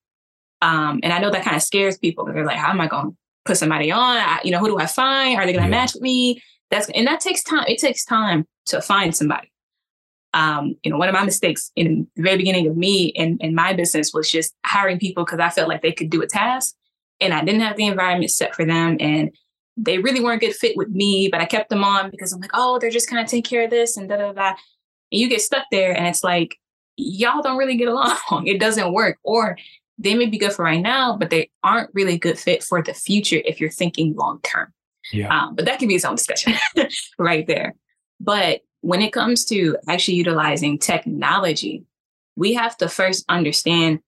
Um, 0.61 0.99
and 1.03 1.13
I 1.13 1.19
know 1.19 1.29
that 1.29 1.43
kind 1.43 1.55
of 1.55 1.61
scares 1.61 1.97
people 1.97 2.23
because 2.23 2.35
they're 2.35 2.45
like, 2.45 2.57
how 2.57 2.71
am 2.71 2.81
I 2.81 2.87
going 2.87 3.15
put 3.45 3.57
somebody 3.57 3.91
on? 3.91 4.17
I, 4.17 4.39
you 4.43 4.51
know, 4.51 4.59
who 4.59 4.67
do 4.67 4.77
I 4.77 4.85
find? 4.85 5.37
Are 5.37 5.45
they 5.45 5.53
going 5.53 5.65
to 5.65 5.69
yeah. 5.69 5.81
match 5.81 5.93
with 5.93 6.03
me? 6.03 6.41
That's 6.69 6.89
and 6.89 7.07
that 7.07 7.19
takes 7.19 7.43
time. 7.43 7.65
It 7.67 7.79
takes 7.79 8.05
time 8.05 8.47
to 8.67 8.81
find 8.81 9.15
somebody. 9.15 9.51
Um, 10.33 10.75
you 10.83 10.91
know, 10.91 10.97
one 10.97 11.09
of 11.09 11.13
my 11.13 11.25
mistakes 11.25 11.71
in 11.75 12.07
the 12.15 12.23
very 12.23 12.37
beginning 12.37 12.67
of 12.67 12.77
me 12.77 13.11
and, 13.17 13.37
in 13.41 13.53
my 13.53 13.73
business 13.73 14.13
was 14.13 14.31
just 14.31 14.53
hiring 14.65 14.97
people 14.97 15.25
because 15.25 15.39
I 15.39 15.49
felt 15.49 15.67
like 15.67 15.81
they 15.81 15.91
could 15.91 16.09
do 16.09 16.21
a 16.21 16.27
task 16.27 16.73
and 17.19 17.33
I 17.33 17.43
didn't 17.43 17.61
have 17.61 17.75
the 17.75 17.85
environment 17.85 18.31
set 18.31 18.55
for 18.55 18.63
them. 18.63 18.95
And 19.01 19.31
they 19.75 19.97
really 19.97 20.21
weren't 20.21 20.41
a 20.41 20.45
good 20.45 20.55
fit 20.55 20.77
with 20.77 20.89
me, 20.89 21.27
but 21.29 21.41
I 21.41 21.45
kept 21.45 21.69
them 21.69 21.83
on 21.83 22.11
because 22.11 22.31
I'm 22.31 22.39
like, 22.39 22.51
oh, 22.53 22.79
they're 22.79 22.89
just 22.89 23.09
gonna 23.09 23.27
take 23.27 23.43
care 23.43 23.65
of 23.65 23.69
this 23.69 23.97
and 23.97 24.07
da 24.07 24.17
da 24.17 24.31
da. 24.31 24.49
And 24.49 25.19
you 25.19 25.27
get 25.27 25.41
stuck 25.41 25.65
there 25.69 25.95
and 25.95 26.07
it's 26.07 26.23
like, 26.23 26.57
y'all 26.95 27.41
don't 27.41 27.57
really 27.57 27.75
get 27.75 27.89
along. 27.89 28.17
It 28.47 28.59
doesn't 28.59 28.93
work. 28.93 29.17
Or 29.23 29.57
they 30.01 30.15
may 30.15 30.25
be 30.25 30.37
good 30.37 30.53
for 30.53 30.65
right 30.65 30.81
now, 30.81 31.15
but 31.15 31.29
they 31.29 31.49
aren't 31.63 31.91
really 31.93 32.15
a 32.15 32.19
good 32.19 32.39
fit 32.39 32.63
for 32.63 32.81
the 32.81 32.93
future 32.93 33.41
if 33.45 33.61
you're 33.61 33.69
thinking 33.69 34.15
long 34.15 34.39
term. 34.41 34.73
Yeah. 35.13 35.29
Um, 35.29 35.55
but 35.55 35.65
that 35.65 35.79
can 35.79 35.87
be 35.87 35.95
its 35.95 36.05
own 36.05 36.15
discussion 36.15 36.53
right 37.19 37.45
there. 37.45 37.75
But 38.19 38.61
when 38.81 39.01
it 39.01 39.13
comes 39.13 39.45
to 39.45 39.77
actually 39.87 40.15
utilizing 40.15 40.79
technology, 40.79 41.83
we 42.35 42.53
have 42.53 42.75
to 42.77 42.89
first 42.89 43.25
understand 43.29 43.99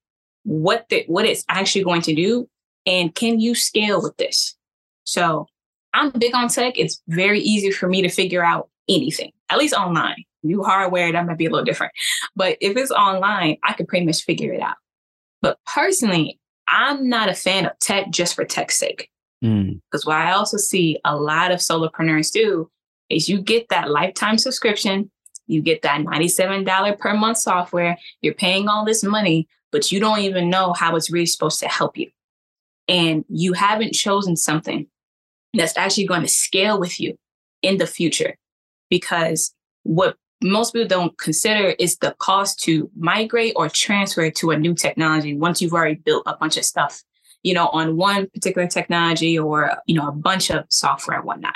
what 0.44 0.86
the, 0.90 1.04
what 1.08 1.26
it's 1.26 1.46
actually 1.48 1.84
going 1.84 2.02
to 2.02 2.16
do 2.16 2.50
and 2.86 3.14
can 3.14 3.40
you 3.40 3.56
scale 3.56 4.02
with 4.02 4.18
this? 4.18 4.56
So 5.04 5.48
I'm 5.94 6.10
big 6.12 6.36
on 6.36 6.50
tech. 6.50 6.78
It's 6.78 7.02
very 7.08 7.40
easy 7.40 7.72
for 7.72 7.88
me 7.88 8.02
to 8.02 8.10
figure 8.10 8.44
out 8.44 8.70
anything, 8.90 9.32
at 9.50 9.58
least 9.58 9.74
online. 9.74 10.24
New 10.42 10.64
hardware, 10.64 11.12
that 11.12 11.26
might 11.26 11.38
be 11.38 11.46
a 11.46 11.50
little 11.50 11.64
different. 11.64 11.94
But 12.36 12.58
if 12.60 12.76
it's 12.76 12.92
online, 12.92 13.58
I 13.64 13.74
can 13.74 13.86
pretty 13.86 14.06
much 14.06 14.24
figure 14.24 14.52
it 14.52 14.62
out. 14.62 14.76
But 15.44 15.60
personally, 15.72 16.40
I'm 16.68 17.08
not 17.08 17.30
a 17.30 17.36
fan 17.36 17.68
of 17.68 17.78
tech 17.80 18.10
just 18.10 18.34
for 18.34 18.46
tech's 18.46 18.78
sake. 18.80 19.12
Because 19.42 20.04
mm. 20.04 20.08
what 20.08 20.18
I 20.18 20.32
also 20.32 20.58
see 20.58 21.00
a 21.06 21.16
lot 21.16 21.52
of 21.52 21.60
solopreneurs 21.60 22.32
do 22.32 22.72
is 23.10 23.30
you 23.30 23.42
get 23.42 23.68
that 23.70 23.92
lifetime 23.92 24.40
subscription, 24.40 25.12
you 25.46 25.62
get 25.62 25.84
that 25.84 26.02
$97 26.02 26.98
per 26.98 27.14
month 27.14 27.38
software, 27.38 27.98
you're 28.22 28.34
paying 28.34 28.68
all 28.68 28.86
this 28.86 29.04
money, 29.04 29.48
but 29.72 29.92
you 29.92 30.00
don't 30.00 30.20
even 30.22 30.50
know 30.50 30.74
how 30.74 30.96
it's 30.96 31.12
really 31.12 31.28
supposed 31.28 31.60
to 31.60 31.68
help 31.68 31.98
you. 31.98 32.10
and 32.88 33.24
you 33.30 33.54
haven't 33.54 33.94
chosen 33.94 34.36
something 34.36 34.88
that's 35.54 35.78
actually 35.78 36.06
going 36.06 36.22
to 36.22 36.28
scale 36.28 36.80
with 36.80 37.00
you 37.00 37.16
in 37.62 37.78
the 37.78 37.88
future. 37.88 38.36
Because 38.90 39.54
what 39.84 40.18
most 40.44 40.74
people 40.74 40.88
don't 40.88 41.18
consider 41.18 41.76
is 41.80 41.98
the 41.98 42.16
cost 42.20 42.60
to 42.64 42.90
migrate 42.96 43.54
or 43.56 43.70
transfer 43.70 44.30
to 44.30 44.52
a 44.52 44.58
new 44.58 44.76
technology 44.76 45.36
once 45.36 45.62
you've 45.62 45.74
already 45.74 45.96
built 45.96 46.24
a 46.26 46.36
bunch 46.36 46.58
of 46.58 46.66
stuff, 46.66 47.02
you 47.42 47.54
know, 47.54 47.68
on 47.68 47.98
one 47.98 48.28
particular 48.30 48.68
technology 48.68 49.40
or, 49.40 49.72
you 49.88 49.96
know, 49.96 50.08
a 50.08 50.12
bunch 50.12 50.52
of 50.52 50.66
software 50.70 51.18
and 51.18 51.26
whatnot. 51.26 51.56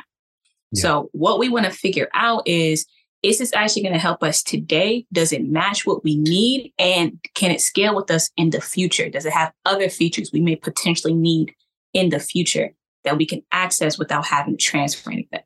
Yeah. 0.72 0.82
So 0.82 1.10
what 1.12 1.40
we 1.40 1.50
want 1.50 1.66
to 1.66 1.72
figure 1.72 2.10
out 2.14 2.48
is 2.48 2.86
is 3.24 3.40
this 3.40 3.54
actually 3.54 3.82
going 3.82 3.94
to 3.94 4.00
help 4.00 4.22
us 4.22 4.44
today? 4.44 5.06
Does 5.12 5.34
it 5.34 5.44
match 5.44 5.86
what 5.86 6.04
we 6.04 6.18
need? 6.18 6.72
And 6.78 7.20
can 7.34 7.52
it 7.52 7.62
scale 7.62 7.96
with 7.96 8.12
us 8.12 8.30
in 8.38 8.52
the 8.52 8.62
future? 8.62 9.10
Does 9.10 9.26
it 9.26 9.34
have 9.34 9.52
other 9.66 9.90
features 9.90 10.32
we 10.32 10.40
may 10.40 10.56
potentially 10.56 11.16
need 11.16 11.54
in 11.94 12.10
the 12.10 12.20
future 12.20 12.74
that 13.04 13.18
we 13.18 13.26
can 13.26 13.42
access 13.52 13.98
without 13.98 14.26
having 14.26 14.56
to 14.56 14.64
transfer 14.64 15.12
anything? 15.12 15.42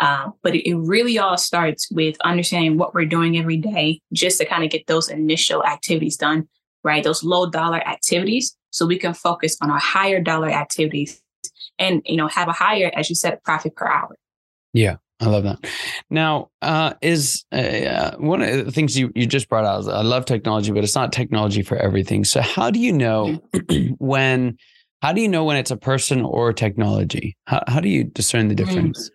Uh, 0.00 0.30
but 0.42 0.54
it, 0.54 0.68
it 0.68 0.76
really 0.76 1.18
all 1.18 1.36
starts 1.36 1.88
with 1.90 2.16
understanding 2.24 2.78
what 2.78 2.94
we're 2.94 3.04
doing 3.04 3.38
every 3.38 3.58
day 3.58 4.00
just 4.14 4.38
to 4.38 4.46
kind 4.46 4.64
of 4.64 4.70
get 4.70 4.86
those 4.86 5.10
initial 5.10 5.62
activities 5.64 6.16
done, 6.16 6.48
right? 6.82 7.04
Those 7.04 7.22
low 7.22 7.50
dollar 7.50 7.86
activities 7.86 8.56
so 8.70 8.86
we 8.86 8.98
can 8.98 9.12
focus 9.12 9.58
on 9.60 9.70
our 9.70 9.78
higher 9.78 10.20
dollar 10.20 10.48
activities 10.48 11.20
and, 11.78 12.00
you 12.06 12.16
know, 12.16 12.28
have 12.28 12.48
a 12.48 12.52
higher, 12.52 12.90
as 12.96 13.10
you 13.10 13.14
said, 13.14 13.42
profit 13.44 13.76
per 13.76 13.86
hour. 13.86 14.16
Yeah. 14.72 14.96
I 15.20 15.26
love 15.26 15.44
that. 15.44 15.58
Now, 16.08 16.48
uh, 16.62 16.94
is 17.02 17.44
uh, 17.52 18.12
one 18.16 18.40
of 18.40 18.64
the 18.64 18.72
things 18.72 18.98
you, 18.98 19.12
you 19.14 19.26
just 19.26 19.50
brought 19.50 19.66
out. 19.66 19.86
I 19.86 20.00
love 20.00 20.24
technology, 20.24 20.72
but 20.72 20.82
it's 20.82 20.94
not 20.94 21.12
technology 21.12 21.60
for 21.60 21.76
everything. 21.76 22.24
So, 22.24 22.40
how 22.40 22.70
do 22.70 22.78
you 22.80 22.90
know 22.90 23.38
mm-hmm. 23.52 23.94
when? 23.98 24.56
How 25.02 25.12
do 25.12 25.20
you 25.20 25.28
know 25.28 25.44
when 25.44 25.58
it's 25.58 25.70
a 25.70 25.76
person 25.76 26.22
or 26.22 26.54
technology? 26.54 27.36
How, 27.46 27.62
how 27.68 27.80
do 27.80 27.90
you 27.90 28.04
discern 28.04 28.48
the 28.48 28.54
mm. 28.54 28.58
difference? 28.58 29.10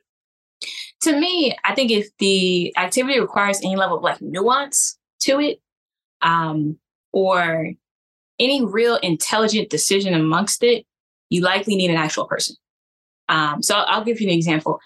To 1.02 1.20
me, 1.20 1.56
I 1.64 1.76
think 1.76 1.92
if 1.92 2.08
the 2.20 2.76
activity 2.78 3.20
requires 3.20 3.60
any 3.64 3.76
level 3.76 3.98
of 3.98 4.04
like 4.04 4.22
nuance 4.22 4.98
to 5.22 5.40
it, 5.40 5.60
um, 6.22 6.78
or 7.12 7.72
any 8.40 8.66
real 8.66 8.98
intelligent 8.98 9.70
decision 9.70 10.14
amongst 10.14 10.64
it, 10.64 10.86
you 11.30 11.42
likely 11.42 11.76
need 11.76 11.90
an 11.90 11.98
actual 11.98 12.26
person. 12.26 12.56
Um, 13.30 13.62
so 13.62 13.76
I'll 13.76 14.04
give 14.04 14.20
you 14.20 14.28
an 14.28 14.34
example 14.34 14.80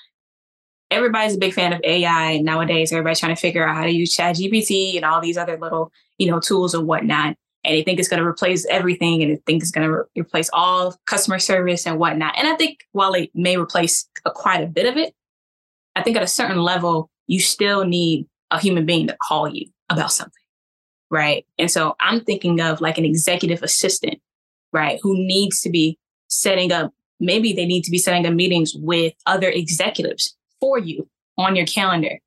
everybody's 0.91 1.35
a 1.35 1.39
big 1.39 1.53
fan 1.53 1.73
of 1.73 1.81
AI 1.83 2.39
nowadays. 2.39 2.91
Everybody's 2.91 3.19
trying 3.19 3.35
to 3.35 3.39
figure 3.41 3.67
out 3.67 3.75
how 3.75 3.83
to 3.83 3.91
use 3.91 4.15
Chat 4.15 4.35
GPT 4.35 4.95
and 4.95 5.05
all 5.05 5.21
these 5.21 5.37
other 5.37 5.57
little, 5.57 5.91
you 6.17 6.29
know, 6.29 6.39
tools 6.39 6.73
and 6.73 6.87
whatnot. 6.87 7.35
And 7.63 7.75
they 7.75 7.83
think 7.83 7.99
it's 7.99 8.07
going 8.07 8.21
to 8.21 8.27
replace 8.27 8.65
everything 8.67 9.21
and 9.21 9.31
they 9.31 9.41
think 9.45 9.61
it's 9.61 9.71
going 9.71 9.87
to 9.87 9.93
re- 9.93 10.03
replace 10.21 10.49
all 10.53 10.95
customer 11.05 11.39
service 11.39 11.85
and 11.85 11.99
whatnot. 11.99 12.37
And 12.37 12.47
I 12.47 12.55
think 12.55 12.79
while 12.93 13.13
it 13.13 13.29
may 13.33 13.57
replace 13.57 14.07
a, 14.25 14.31
quite 14.31 14.63
a 14.63 14.67
bit 14.67 14.85
of 14.85 14.97
it, 14.97 15.13
I 15.95 16.03
think 16.03 16.17
at 16.17 16.23
a 16.23 16.27
certain 16.27 16.59
level, 16.59 17.09
you 17.27 17.39
still 17.39 17.85
need 17.85 18.27
a 18.51 18.59
human 18.59 18.85
being 18.85 19.07
to 19.07 19.17
call 19.21 19.47
you 19.47 19.67
about 19.89 20.11
something. 20.11 20.33
Right. 21.11 21.45
And 21.57 21.71
so 21.71 21.95
I'm 21.99 22.21
thinking 22.21 22.61
of 22.61 22.81
like 22.81 22.97
an 22.97 23.05
executive 23.05 23.63
assistant, 23.63 24.21
right, 24.71 24.99
who 25.01 25.15
needs 25.15 25.61
to 25.61 25.69
be 25.69 25.97
setting 26.27 26.71
up, 26.71 26.93
maybe 27.19 27.53
they 27.53 27.65
need 27.65 27.83
to 27.83 27.91
be 27.91 27.97
setting 27.97 28.25
up 28.25 28.33
meetings 28.33 28.73
with 28.75 29.13
other 29.25 29.49
executives 29.49 30.35
for 30.59 30.77
you 30.77 31.07
on 31.37 31.55
your 31.55 31.65
calendar 31.65 32.19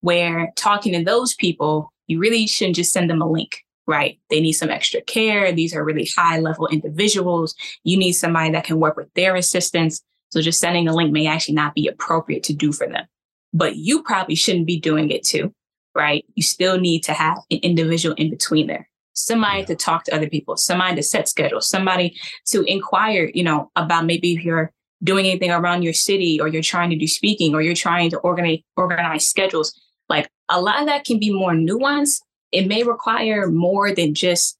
where 0.00 0.52
talking 0.56 0.92
to 0.94 1.04
those 1.04 1.34
people, 1.34 1.92
you 2.06 2.18
really 2.18 2.46
shouldn't 2.46 2.76
just 2.76 2.92
send 2.92 3.10
them 3.10 3.20
a 3.20 3.30
link, 3.30 3.64
right? 3.86 4.18
They 4.30 4.40
need 4.40 4.52
some 4.52 4.70
extra 4.70 5.02
care. 5.02 5.52
These 5.52 5.74
are 5.74 5.84
really 5.84 6.08
high 6.16 6.38
level 6.38 6.66
individuals. 6.68 7.54
You 7.84 7.96
need 7.96 8.12
somebody 8.12 8.50
that 8.52 8.64
can 8.64 8.80
work 8.80 8.96
with 8.96 9.12
their 9.14 9.36
assistants. 9.36 10.02
So 10.30 10.40
just 10.40 10.60
sending 10.60 10.88
a 10.88 10.94
link 10.94 11.12
may 11.12 11.26
actually 11.26 11.54
not 11.54 11.74
be 11.74 11.86
appropriate 11.86 12.42
to 12.44 12.54
do 12.54 12.72
for 12.72 12.86
them. 12.86 13.06
But 13.52 13.76
you 13.76 14.02
probably 14.02 14.36
shouldn't 14.36 14.66
be 14.66 14.78
doing 14.78 15.10
it 15.10 15.24
too, 15.24 15.52
right? 15.94 16.24
You 16.34 16.42
still 16.42 16.78
need 16.78 17.00
to 17.04 17.12
have 17.12 17.38
an 17.50 17.58
individual 17.62 18.14
in 18.16 18.30
between 18.30 18.68
there. 18.68 18.88
Somebody 19.12 19.60
yeah. 19.60 19.66
to 19.66 19.76
talk 19.76 20.04
to 20.04 20.14
other 20.14 20.28
people, 20.28 20.56
somebody 20.56 20.96
to 20.96 21.02
set 21.02 21.28
schedules, 21.28 21.68
somebody 21.68 22.16
to 22.46 22.62
inquire, 22.62 23.30
you 23.34 23.42
know, 23.42 23.70
about 23.74 24.06
maybe 24.06 24.34
if 24.34 24.44
you're 24.44 24.72
doing 25.02 25.26
anything 25.26 25.50
around 25.50 25.82
your 25.82 25.92
city 25.92 26.40
or 26.40 26.48
you're 26.48 26.62
trying 26.62 26.90
to 26.90 26.96
do 26.96 27.06
speaking 27.06 27.54
or 27.54 27.62
you're 27.62 27.74
trying 27.74 28.10
to 28.10 28.18
organize 28.18 28.58
organize 28.76 29.28
schedules 29.28 29.78
like 30.08 30.28
a 30.48 30.60
lot 30.60 30.80
of 30.80 30.86
that 30.86 31.04
can 31.04 31.18
be 31.18 31.32
more 31.32 31.52
nuanced 31.52 32.20
it 32.52 32.66
may 32.66 32.82
require 32.82 33.48
more 33.48 33.92
than 33.94 34.14
just 34.14 34.58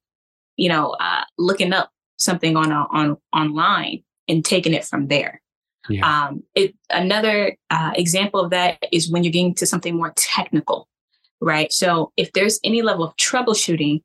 you 0.57 0.69
know 0.69 0.91
uh, 1.01 1.25
looking 1.39 1.73
up 1.73 1.91
something 2.17 2.57
on 2.57 2.73
a, 2.73 2.87
on 2.91 3.17
online 3.33 4.03
and 4.29 4.45
taking 4.45 4.75
it 4.75 4.85
from 4.85 5.09
there 5.09 5.40
yeah. 5.91 6.27
um, 6.27 6.43
it, 6.55 6.75
another 6.91 7.57
uh, 7.71 7.93
example 7.95 8.41
of 8.41 8.51
that 8.51 8.79
is 8.93 9.11
when 9.11 9.25
you're 9.25 9.33
getting 9.33 9.55
to 9.55 9.67
something 9.67 9.97
more 9.97 10.13
technical 10.17 10.89
right 11.41 11.73
so 11.73 12.13
if 12.17 12.33
there's 12.33 12.61
any 12.65 12.83
level 12.83 13.05
of 13.05 13.15
troubleshooting 13.17 14.03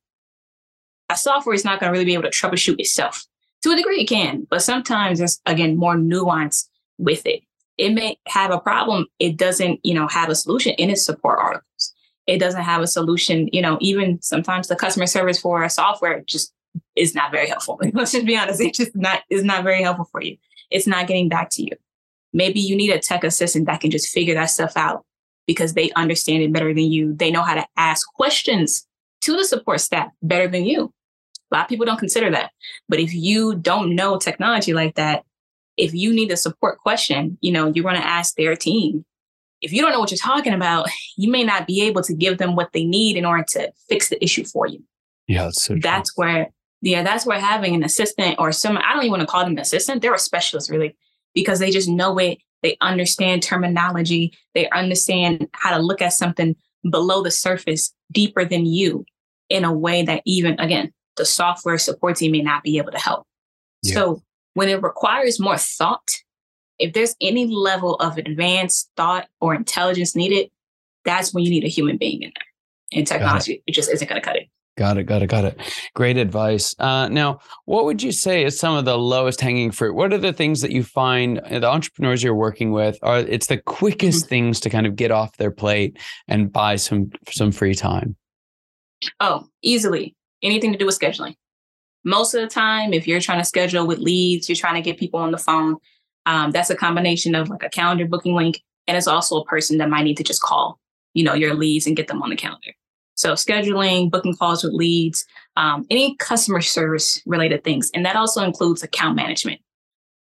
a 1.10 1.18
software 1.18 1.54
is 1.54 1.64
not 1.64 1.80
going 1.80 1.90
to 1.90 1.92
really 1.92 2.06
be 2.06 2.14
able 2.14 2.24
to 2.24 2.30
troubleshoot 2.30 2.80
itself 2.80 3.26
to 3.66 3.72
a 3.72 3.76
degree, 3.76 4.02
it 4.02 4.06
can, 4.06 4.46
but 4.48 4.62
sometimes 4.62 5.18
there's 5.18 5.42
again 5.48 5.76
more 5.76 5.98
nuance 5.98 6.70
with 7.00 7.26
it. 7.26 7.42
It 7.80 7.94
may 7.94 8.18
have 8.28 8.52
a 8.52 8.60
problem. 8.60 9.08
It 9.18 9.38
doesn't, 9.38 9.80
you 9.84 9.96
know, 9.96 10.08
have 10.08 10.30
a 10.30 10.36
solution 10.36 10.74
in 10.74 10.92
its 10.92 11.04
support 11.04 11.40
articles. 11.40 11.94
It 12.28 12.38
doesn't 12.38 12.62
have 12.62 12.84
a 12.84 12.88
solution. 12.88 13.50
You 13.52 13.64
know, 13.64 13.80
even 13.82 14.22
sometimes 14.22 14.68
the 14.68 14.76
customer 14.76 15.08
service 15.08 15.40
for 15.40 15.64
a 15.64 15.70
software 15.72 16.22
just 16.28 16.54
is 16.96 17.16
not 17.16 17.32
very 17.32 17.48
helpful. 17.48 17.80
Let's 17.94 18.12
just 18.12 18.28
be 18.28 18.38
honest. 18.38 18.62
It 18.62 18.76
just 18.76 18.96
not 18.96 19.24
is 19.32 19.44
not 19.44 19.64
very 19.64 19.82
helpful 19.82 20.08
for 20.12 20.22
you. 20.22 20.38
It's 20.72 20.88
not 20.88 21.08
getting 21.08 21.30
back 21.30 21.50
to 21.52 21.64
you. 21.64 21.72
Maybe 22.34 22.60
you 22.60 22.76
need 22.76 22.92
a 22.92 23.00
tech 23.00 23.24
assistant 23.24 23.66
that 23.68 23.82
can 23.82 23.92
just 23.92 24.10
figure 24.10 24.34
that 24.34 24.50
stuff 24.50 24.74
out 24.76 25.06
because 25.48 25.74
they 25.74 25.92
understand 25.92 26.44
it 26.44 26.52
better 26.52 26.74
than 26.74 26.92
you. 26.92 27.14
They 27.14 27.32
know 27.32 27.44
how 27.44 27.56
to 27.56 27.66
ask 27.78 28.06
questions 28.14 28.86
to 29.22 29.36
the 29.36 29.46
support 29.46 29.80
staff 29.80 30.10
better 30.22 30.48
than 30.48 30.66
you. 30.66 30.94
A 31.52 31.56
lot 31.56 31.64
of 31.64 31.70
people 31.70 31.86
don't 31.86 32.00
consider 32.00 32.32
that. 32.32 32.52
But 32.90 33.00
if 33.00 33.14
you 33.14 33.56
don't 33.56 33.96
know 33.96 34.18
technology 34.18 34.74
like 34.74 34.96
that, 34.96 35.24
if 35.78 35.94
you 35.94 36.14
need 36.14 36.32
a 36.32 36.38
support 36.38 36.80
question, 36.80 37.38
you 37.42 37.52
know, 37.52 37.72
you're 37.74 37.84
going 37.84 37.96
to 37.96 38.08
ask 38.08 38.36
their 38.36 38.56
team. 38.56 39.06
If 39.62 39.72
you 39.72 39.82
don't 39.82 39.92
know 39.92 40.00
what 40.00 40.12
you're 40.12 40.18
talking 40.18 40.54
about, 40.54 40.90
you 41.18 41.30
may 41.30 41.44
not 41.44 41.68
be 41.68 41.82
able 41.84 42.02
to 42.04 42.14
give 42.14 42.38
them 42.38 42.56
what 42.56 42.74
they 42.74 42.84
need 42.84 43.18
in 43.18 43.26
order 43.26 43.46
to 43.50 43.72
fix 43.90 44.10
the 44.10 44.24
issue 44.24 44.46
for 44.46 44.68
you. 44.68 44.84
Yeah, 45.28 45.46
that's 45.46 45.64
so 45.64 45.76
That's 45.82 46.12
where, 46.16 46.52
yeah, 46.86 47.04
that's 47.04 47.26
where 47.26 47.40
having 47.40 47.74
an 47.74 47.84
assistant 47.84 48.36
or 48.38 48.52
some, 48.52 48.78
I 48.78 48.94
don't 48.94 49.04
even 49.04 49.12
want 49.12 49.22
to 49.22 49.28
call 49.28 49.44
them 49.44 49.54
an 49.54 49.60
assistant. 49.60 50.02
They're 50.02 50.14
a 50.14 50.20
specialist 50.20 50.70
really, 50.70 50.96
because 51.34 51.60
they 51.60 51.72
just 51.72 51.90
know 51.90 52.18
it. 52.20 52.38
They 52.62 52.78
understand 52.82 53.44
terminology. 53.44 54.34
They 54.54 54.70
understand 54.70 55.48
how 55.54 55.76
to 55.76 55.84
look 55.84 56.02
at 56.02 56.14
something 56.14 56.56
below 56.90 57.24
the 57.24 57.32
surface, 57.32 57.94
deeper 58.12 58.46
than 58.46 58.66
you 58.66 59.06
in 59.50 59.66
a 59.66 59.74
way 59.74 60.04
that 60.04 60.22
even, 60.26 60.60
again, 60.60 60.94
the 61.18 61.26
software 61.26 61.78
support 61.78 62.18
team 62.18 62.32
may 62.32 62.42
not 62.42 62.64
be 62.64 62.78
able 62.78 62.92
to 62.92 63.00
help. 63.00 63.26
Yeah. 63.82 63.96
So 63.96 64.22
when 64.54 64.70
it 64.70 64.82
requires 64.82 65.40
more 65.40 65.58
thought, 65.58 66.08
if 66.78 66.94
there's 66.94 67.16
any 67.22 67.48
level 67.48 67.96
of 67.96 68.18
advanced 68.18 68.92
thought 68.96 69.28
or 69.42 69.56
intelligence 69.56 70.16
needed, 70.16 70.52
that's 71.04 71.34
when 71.34 71.44
you 71.44 71.50
need 71.50 71.64
a 71.64 71.70
human 71.70 71.98
being 71.98 72.22
in 72.22 72.32
there. 72.36 73.00
And 73.00 73.08
technology, 73.08 73.54
it. 73.54 73.64
it 73.68 73.72
just 73.72 73.92
isn't 73.92 74.08
going 74.08 74.22
to 74.22 74.26
cut 74.26 74.36
it. 74.36 74.48
Got 74.78 74.98
it. 74.98 75.04
Got 75.04 75.24
it. 75.24 75.28
Got 75.28 75.46
it. 75.46 75.60
Great 75.94 76.18
advice. 76.18 76.76
Uh, 76.80 77.08
now, 77.08 77.40
what 77.64 77.86
would 77.86 78.04
you 78.04 78.12
say 78.12 78.44
is 78.44 78.60
some 78.60 78.76
of 78.76 78.84
the 78.84 78.98
lowest 78.98 79.40
hanging 79.40 79.72
fruit? 79.72 79.96
What 79.96 80.12
are 80.12 80.18
the 80.18 80.34
things 80.34 80.62
that 80.62 80.72
you 80.72 80.84
find 80.84 81.40
uh, 81.40 81.60
the 81.60 81.68
entrepreneurs 81.68 82.22
you're 82.22 82.36
working 82.36 82.72
with 82.72 82.98
are 83.02 83.20
it's 83.20 83.48
the 83.48 83.58
quickest 83.58 84.26
mm-hmm. 84.26 84.30
things 84.30 84.60
to 84.62 84.70
kind 84.70 84.86
of 84.86 84.96
get 84.98 85.12
off 85.12 85.38
their 85.38 85.52
plate 85.52 85.98
and 86.28 86.52
buy 86.52 86.76
some 86.76 87.12
some 87.30 87.52
free 87.52 87.74
time? 87.74 88.18
Oh, 89.20 89.48
easily 89.62 90.16
anything 90.46 90.72
to 90.72 90.78
do 90.78 90.86
with 90.86 91.00
scheduling. 91.00 91.36
Most 92.04 92.34
of 92.34 92.42
the 92.42 92.48
time, 92.48 92.94
if 92.94 93.08
you're 93.08 93.20
trying 93.20 93.40
to 93.40 93.46
schedule 93.46 93.88
with 93.88 93.98
leads, 94.00 94.48
you're 94.48 94.56
trying 94.56 94.76
to 94.76 94.82
get 94.82 95.00
people 95.00 95.20
on 95.20 95.32
the 95.32 95.38
phone. 95.38 95.78
Um, 96.28 96.52
that's 96.52 96.70
a 96.70 96.76
combination 96.76 97.34
of 97.34 97.50
like 97.50 97.64
a 97.64 97.70
calendar 97.70 98.06
booking 98.06 98.36
link, 98.36 98.62
and 98.88 98.96
it's 98.96 99.08
also 99.08 99.38
a 99.38 99.46
person 99.46 99.78
that 99.80 99.90
might 99.90 100.04
need 100.04 100.18
to 100.18 100.24
just 100.24 100.42
call, 100.42 100.80
you 101.14 101.24
know, 101.24 101.34
your 101.34 101.56
leads 101.56 101.88
and 101.88 101.96
get 101.96 102.08
them 102.08 102.22
on 102.22 102.30
the 102.30 102.36
calendar. 102.36 102.72
So 103.16 103.34
scheduling, 103.34 104.12
booking 104.12 104.36
calls 104.36 104.64
with 104.64 104.74
leads, 104.74 105.26
um, 105.56 105.86
any 105.90 106.16
customer 106.18 106.62
service 106.62 107.22
related 107.26 107.64
things, 107.64 107.90
and 107.94 108.06
that 108.06 108.16
also 108.16 108.44
includes 108.44 108.84
account 108.84 109.16
management. 109.16 109.62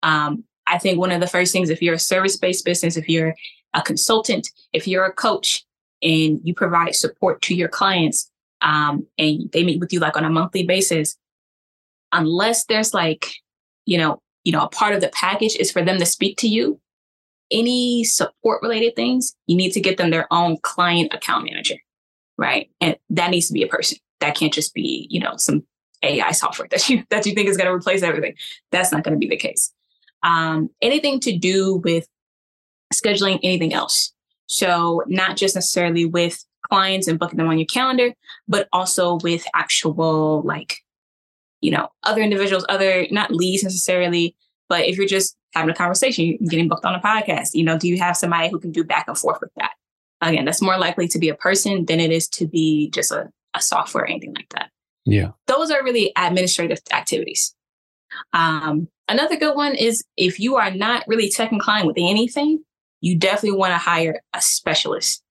Um, 0.03 0.45
I 0.67 0.79
think 0.79 0.99
one 0.99 1.13
of 1.13 1.21
the 1.21 1.27
first 1.27 1.53
things, 1.53 1.71
if 1.71 1.83
you're 1.83 1.95
a 1.95 1.99
service 1.99 2.37
based 2.37 2.65
business, 2.65 2.97
if 2.97 3.09
you're 3.09 3.35
a 3.75 3.83
consultant, 3.83 4.49
if 4.73 4.87
you're 4.87 5.05
a 5.05 5.13
coach, 5.13 5.65
and 6.03 6.41
you 6.43 6.55
provide 6.55 6.95
support 6.95 7.43
to 7.43 7.55
your 7.55 7.69
clients, 7.69 8.31
um, 8.63 9.07
and 9.19 9.51
they 9.53 9.65
meet 9.65 9.81
with 9.81 9.93
you 9.93 10.01
like 10.01 10.17
on 10.17 10.25
a 10.25 10.31
monthly 10.31 10.65
basis, 10.65 11.17
unless 12.13 12.65
there's 12.65 12.95
like, 12.95 13.33
you 13.87 13.99
know, 13.99 14.21
you 14.45 14.53
know, 14.53 14.63
a 14.65 14.69
part 14.69 14.95
of 14.95 15.01
the 15.01 15.09
package 15.09 15.57
is 15.57 15.71
for 15.71 15.83
them 15.83 15.99
to 15.99 16.07
speak 16.07 16.39
to 16.39 16.49
you. 16.49 16.81
Any 17.51 18.05
support 18.05 18.63
related 18.63 18.97
things, 18.97 19.35
you 19.47 19.57
need 19.57 19.73
to 19.73 19.81
get 19.81 19.99
them 19.99 20.11
their 20.11 20.33
own 20.33 20.57
client 20.63 21.13
account 21.13 21.45
manager, 21.45 21.77
right? 22.41 22.71
And 22.81 22.97
that 23.11 23.31
needs 23.31 23.47
to 23.49 23.53
be 23.53 23.63
a 23.63 23.69
person. 23.69 23.99
That 24.21 24.35
can't 24.35 24.53
just 24.53 24.75
be, 24.75 25.07
you 25.11 25.21
know, 25.21 25.37
some 25.37 25.63
AI 26.03 26.33
software 26.33 26.67
that 26.71 26.89
you 26.89 27.05
that 27.11 27.27
you 27.27 27.35
think 27.35 27.49
is 27.49 27.57
going 27.57 27.69
to 27.69 27.73
replace 27.75 28.03
everything. 28.03 28.35
That's 28.73 28.91
not 28.91 29.05
going 29.05 29.15
to 29.15 29.19
be 29.19 29.29
the 29.29 29.37
case. 29.37 29.73
Um, 30.23 30.71
anything 30.83 31.21
to 31.21 31.39
do 31.39 31.77
with 31.77 32.09
scheduling 32.93 33.39
anything 33.43 33.73
else. 33.73 34.13
So 34.47 35.05
not 35.07 35.37
just 35.37 35.55
necessarily 35.55 36.07
with 36.07 36.45
clients 36.69 37.07
and 37.07 37.19
booking 37.19 37.37
them 37.37 37.49
on 37.49 37.59
your 37.59 37.67
calendar, 37.67 38.13
but 38.49 38.69
also 38.73 39.19
with 39.23 39.45
actual 39.55 40.43
like, 40.43 40.79
you 41.61 41.71
know, 41.71 41.89
other 42.03 42.21
individuals, 42.21 42.67
other 42.69 43.07
not 43.11 43.31
leads 43.31 43.63
necessarily, 43.63 44.35
but 44.69 44.87
if 44.87 44.97
you're 44.97 45.07
just 45.07 45.37
having 45.55 45.71
a 45.71 45.75
conversation, 45.75 46.39
getting 46.49 46.69
booked 46.69 46.85
on 46.85 46.95
a 46.95 47.01
podcast, 47.01 47.51
you 47.55 47.65
know, 47.65 47.79
do 47.79 47.89
you 47.89 47.99
have 47.99 48.17
somebody 48.17 48.49
who 48.49 48.59
can 48.59 48.73
do 48.73 48.83
back 48.83 49.07
and 49.09 49.17
forth 49.17 49.41
with 49.41 49.51
that? 49.57 49.73
Again, 50.21 50.45
that's 50.45 50.63
more 50.63 50.79
likely 50.79 51.09
to 51.09 51.19
be 51.19 51.29
a 51.29 51.35
person 51.35 51.87
than 51.87 52.01
it 52.01 52.11
is 52.11 52.29
to 52.29 52.47
be 52.47 52.91
just 52.91 53.11
a, 53.11 53.31
a 53.55 53.61
software 53.61 54.05
or 54.05 54.07
anything 54.07 54.35
like 54.35 54.49
that. 54.51 54.71
Yeah. 55.07 55.33
Those 55.47 55.71
are 55.71 55.83
really 55.83 56.13
administrative 56.17 56.79
activities. 56.93 57.55
Um, 58.33 58.89
another 59.09 59.37
good 59.37 59.57
one 59.57 59.75
is 59.75 60.05
if 60.17 60.39
you 60.39 60.57
are 60.57 60.71
not 60.71 61.05
really 61.07 61.31
tech 61.31 61.53
inclined 61.53 61.87
with 61.87 61.97
anything, 61.99 62.63
you 63.01 63.17
definitely 63.17 63.59
want 63.59 63.73
to 63.73 63.79
hire 63.79 64.21
a 64.35 64.43
specialist. 64.43 65.23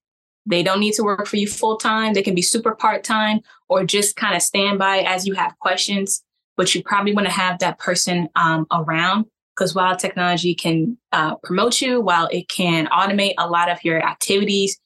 They 0.46 0.64
don't 0.64 0.80
need 0.80 0.94
to 0.94 1.04
work 1.04 1.28
for 1.28 1.38
you 1.38 1.48
full 1.48 1.78
time. 1.78 2.14
They 2.14 2.24
can 2.24 2.34
be 2.34 2.42
super 2.42 2.74
part 2.74 3.04
time 3.04 3.42
or 3.68 3.84
just 3.84 4.16
kind 4.16 4.36
of 4.36 4.42
stand 4.42 4.80
by 4.80 5.00
as 5.00 5.28
you 5.28 5.36
have 5.36 5.58
questions. 5.60 6.24
But 6.58 6.74
you 6.74 6.84
probably 6.84 7.14
want 7.14 7.28
to 7.28 7.34
have 7.34 7.60
that 7.60 7.80
person 7.80 8.28
um, 8.36 8.66
around 8.72 9.26
because 9.60 9.76
while 9.76 9.96
technology 9.98 10.56
can 10.56 10.98
uh, 11.12 11.36
promote 11.44 11.82
you, 11.82 12.00
while 12.00 12.30
it 12.32 12.48
can 12.48 12.88
automate 12.88 13.34
a 13.38 13.50
lot 13.50 13.70
of 13.70 13.84
your 13.84 14.02
activities, 14.02 14.80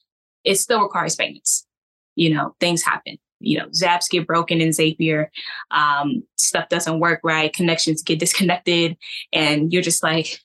it 0.43 0.55
still 0.55 0.81
requires 0.81 1.17
maintenance. 1.19 1.67
You 2.15 2.33
know, 2.33 2.55
things 2.59 2.81
happen. 2.81 3.17
You 3.39 3.59
know, 3.59 3.67
zaps 3.67 4.09
get 4.09 4.25
broken 4.25 4.61
in 4.61 4.69
Zapier, 4.69 5.27
um, 5.69 6.23
stuff 6.37 6.69
doesn't 6.69 6.99
work 6.99 7.19
right, 7.23 7.53
connections 7.53 8.01
get 8.01 8.19
disconnected, 8.19 8.97
and 9.31 9.71
you're 9.71 9.83
just 9.83 10.01
like, 10.01 10.39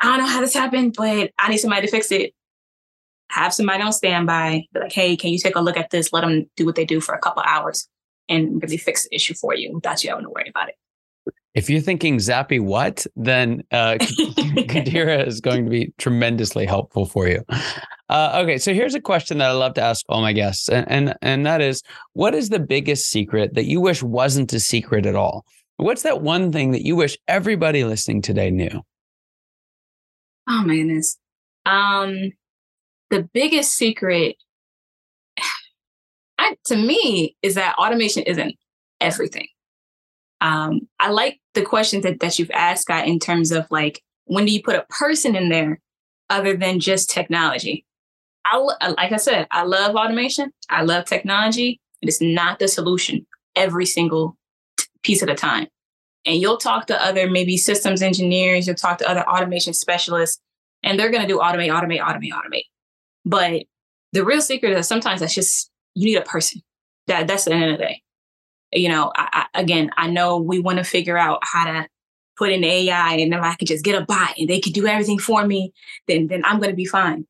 I 0.00 0.06
don't 0.06 0.20
know 0.20 0.26
how 0.26 0.40
this 0.40 0.54
happened, 0.54 0.94
but 0.96 1.32
I 1.38 1.50
need 1.50 1.58
somebody 1.58 1.86
to 1.86 1.90
fix 1.90 2.10
it. 2.10 2.32
Have 3.30 3.52
somebody 3.52 3.82
on 3.82 3.92
standby, 3.92 4.64
be 4.72 4.80
like, 4.80 4.92
hey, 4.92 5.16
can 5.16 5.30
you 5.30 5.38
take 5.38 5.56
a 5.56 5.60
look 5.60 5.76
at 5.76 5.90
this? 5.90 6.12
Let 6.12 6.22
them 6.22 6.48
do 6.56 6.64
what 6.64 6.76
they 6.76 6.84
do 6.84 7.00
for 7.00 7.14
a 7.14 7.20
couple 7.20 7.42
hours 7.44 7.88
and 8.28 8.62
really 8.62 8.76
fix 8.76 9.04
the 9.04 9.14
issue 9.14 9.34
for 9.34 9.54
you 9.54 9.74
without 9.74 10.02
you 10.02 10.10
having 10.10 10.24
to 10.24 10.30
worry 10.30 10.48
about 10.48 10.68
it. 10.68 10.76
If 11.54 11.68
you're 11.68 11.80
thinking 11.80 12.18
Zappy 12.18 12.60
what, 12.60 13.06
then 13.16 13.64
uh, 13.72 13.96
Khadirah 14.00 15.26
is 15.26 15.40
going 15.40 15.64
to 15.64 15.70
be 15.70 15.92
tremendously 15.98 16.64
helpful 16.64 17.06
for 17.06 17.26
you. 17.26 17.44
Uh, 18.08 18.40
okay, 18.42 18.58
so 18.58 18.72
here's 18.72 18.94
a 18.94 19.00
question 19.00 19.38
that 19.38 19.50
I 19.50 19.52
love 19.52 19.74
to 19.74 19.82
ask 19.82 20.04
all 20.08 20.20
my 20.20 20.32
guests, 20.32 20.68
and, 20.68 20.90
and 20.90 21.14
and 21.22 21.46
that 21.46 21.60
is, 21.60 21.82
what 22.12 22.34
is 22.34 22.48
the 22.48 22.58
biggest 22.58 23.08
secret 23.08 23.54
that 23.54 23.66
you 23.66 23.80
wish 23.80 24.02
wasn't 24.02 24.52
a 24.52 24.60
secret 24.60 25.06
at 25.06 25.16
all? 25.16 25.44
What's 25.76 26.02
that 26.02 26.20
one 26.20 26.52
thing 26.52 26.72
that 26.72 26.84
you 26.84 26.94
wish 26.94 27.16
everybody 27.26 27.84
listening 27.84 28.22
today 28.22 28.50
knew? 28.50 28.82
Oh 30.48 30.64
my 30.64 30.76
goodness, 30.76 31.16
um, 31.66 32.32
the 33.10 33.28
biggest 33.32 33.74
secret, 33.74 34.36
I, 36.38 36.56
to 36.66 36.76
me, 36.76 37.36
is 37.42 37.54
that 37.54 37.76
automation 37.76 38.24
isn't 38.24 38.56
everything. 39.00 39.46
Um, 40.40 40.88
I 40.98 41.10
like 41.10 41.40
the 41.54 41.62
questions 41.62 42.04
that, 42.04 42.20
that 42.20 42.38
you've 42.38 42.50
asked, 42.52 42.82
Scott, 42.82 43.06
in 43.06 43.18
terms 43.18 43.52
of 43.52 43.66
like, 43.70 44.02
when 44.24 44.44
do 44.44 44.52
you 44.52 44.62
put 44.62 44.76
a 44.76 44.86
person 44.88 45.36
in 45.36 45.48
there 45.48 45.80
other 46.28 46.56
than 46.56 46.80
just 46.80 47.10
technology? 47.10 47.84
I, 48.44 48.56
like 48.56 49.12
I 49.12 49.16
said, 49.16 49.46
I 49.50 49.64
love 49.64 49.94
automation. 49.94 50.52
I 50.70 50.82
love 50.82 51.04
technology. 51.04 51.80
It 52.00 52.08
is 52.08 52.20
not 52.20 52.58
the 52.58 52.68
solution 52.68 53.26
every 53.54 53.84
single 53.84 54.36
t- 54.78 54.86
piece 55.02 55.22
at 55.22 55.28
a 55.28 55.34
time. 55.34 55.66
And 56.24 56.36
you'll 56.36 56.56
talk 56.56 56.86
to 56.86 57.04
other 57.04 57.30
maybe 57.30 57.56
systems 57.56 58.02
engineers, 58.02 58.66
you'll 58.66 58.76
talk 58.76 58.98
to 58.98 59.08
other 59.08 59.26
automation 59.28 59.72
specialists, 59.72 60.40
and 60.82 60.98
they're 60.98 61.10
going 61.10 61.22
to 61.22 61.28
do 61.28 61.38
automate, 61.38 61.70
automate, 61.70 62.00
automate, 62.00 62.32
automate. 62.32 62.64
But 63.24 63.64
the 64.12 64.24
real 64.24 64.42
secret 64.42 64.76
is 64.76 64.88
sometimes 64.88 65.20
that's 65.20 65.34
just 65.34 65.70
you 65.94 66.06
need 66.06 66.16
a 66.16 66.22
person. 66.22 66.62
That 67.06 67.26
that's 67.26 67.44
the 67.44 67.52
end 67.52 67.64
of 67.64 67.78
the 67.78 67.84
day 67.84 68.02
you 68.72 68.88
know, 68.88 69.12
I, 69.16 69.46
I, 69.54 69.60
again, 69.60 69.90
I 69.96 70.08
know 70.08 70.38
we 70.38 70.58
want 70.58 70.78
to 70.78 70.84
figure 70.84 71.18
out 71.18 71.40
how 71.42 71.64
to 71.64 71.88
put 72.36 72.52
in 72.52 72.64
AI, 72.64 73.14
and 73.14 73.34
if 73.34 73.42
I 73.42 73.54
could 73.54 73.68
just 73.68 73.84
get 73.84 74.00
a 74.00 74.04
bot 74.04 74.34
and 74.38 74.48
they 74.48 74.60
could 74.60 74.72
do 74.72 74.86
everything 74.86 75.18
for 75.18 75.46
me, 75.46 75.72
then 76.08 76.28
then 76.28 76.44
I'm 76.44 76.58
going 76.58 76.70
to 76.70 76.76
be 76.76 76.84
fine. 76.84 77.26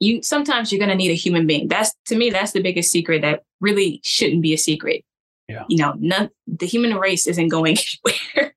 You 0.00 0.22
sometimes 0.22 0.72
you're 0.72 0.78
going 0.78 0.90
to 0.90 0.96
need 0.96 1.10
a 1.10 1.14
human 1.14 1.46
being. 1.46 1.68
That's 1.68 1.94
to 2.06 2.16
me, 2.16 2.30
that's 2.30 2.52
the 2.52 2.62
biggest 2.62 2.90
secret 2.90 3.22
that 3.22 3.42
really 3.60 4.00
shouldn't 4.02 4.42
be 4.42 4.54
a 4.54 4.58
secret. 4.58 5.04
Yeah. 5.48 5.64
You 5.68 5.78
know, 5.78 5.94
none, 5.98 6.30
the 6.46 6.66
human 6.66 6.96
race 6.96 7.26
isn't 7.26 7.48
going 7.48 7.78
anywhere. 8.06 8.54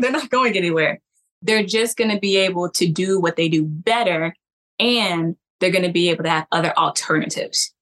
they're 0.00 0.10
not 0.10 0.30
going 0.30 0.56
anywhere. 0.56 1.00
They're 1.40 1.64
just 1.64 1.96
going 1.96 2.10
to 2.10 2.20
be 2.20 2.36
able 2.36 2.70
to 2.70 2.86
do 2.86 3.18
what 3.18 3.36
they 3.36 3.48
do 3.48 3.64
better, 3.64 4.34
and 4.78 5.36
they're 5.60 5.70
going 5.70 5.86
to 5.86 5.92
be 5.92 6.10
able 6.10 6.24
to 6.24 6.30
have 6.30 6.46
other 6.52 6.72
alternatives. 6.78 7.72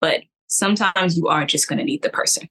But 0.00 0.22
sometimes 0.46 1.16
you 1.16 1.28
are 1.28 1.44
just 1.44 1.68
going 1.68 1.78
to 1.78 1.84
need 1.84 2.02
the 2.02 2.10
person. 2.10 2.48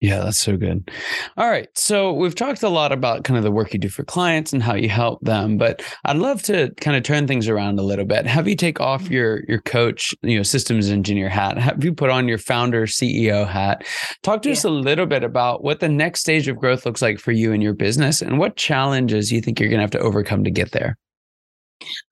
Yeah, 0.00 0.18
that's 0.18 0.38
so 0.38 0.56
good. 0.58 0.90
All 1.38 1.48
right. 1.48 1.66
So 1.74 2.12
we've 2.12 2.34
talked 2.34 2.62
a 2.62 2.68
lot 2.68 2.92
about 2.92 3.24
kind 3.24 3.38
of 3.38 3.42
the 3.42 3.50
work 3.50 3.72
you 3.72 3.78
do 3.78 3.88
for 3.88 4.04
clients 4.04 4.52
and 4.52 4.62
how 4.62 4.74
you 4.74 4.88
help 4.88 5.22
them, 5.22 5.56
but 5.56 5.82
I'd 6.04 6.18
love 6.18 6.42
to 6.42 6.74
kind 6.80 6.94
of 6.94 7.04
turn 7.04 7.26
things 7.26 7.48
around 7.48 7.78
a 7.78 7.82
little 7.82 8.04
bit. 8.04 8.26
Have 8.26 8.46
you 8.46 8.54
take 8.54 8.80
off 8.80 9.04
mm-hmm. 9.04 9.14
your 9.14 9.44
your 9.48 9.60
coach, 9.62 10.14
you 10.20 10.36
know, 10.36 10.42
systems 10.42 10.90
engineer 10.90 11.30
hat? 11.30 11.56
Have 11.56 11.82
you 11.82 11.94
put 11.94 12.10
on 12.10 12.28
your 12.28 12.36
founder 12.36 12.86
CEO 12.86 13.48
hat? 13.48 13.86
Talk 14.22 14.42
to 14.42 14.50
yeah. 14.50 14.54
us 14.54 14.64
a 14.64 14.68
little 14.68 15.06
bit 15.06 15.24
about 15.24 15.64
what 15.64 15.80
the 15.80 15.88
next 15.88 16.20
stage 16.20 16.48
of 16.48 16.58
growth 16.58 16.84
looks 16.84 17.00
like 17.00 17.18
for 17.18 17.32
you 17.32 17.52
and 17.52 17.62
your 17.62 17.72
business 17.72 18.20
and 18.20 18.38
what 18.38 18.56
challenges 18.56 19.32
you 19.32 19.40
think 19.40 19.58
you're 19.58 19.70
going 19.70 19.78
to 19.78 19.84
have 19.84 19.90
to 19.92 20.00
overcome 20.00 20.44
to 20.44 20.50
get 20.50 20.72
there. 20.72 20.98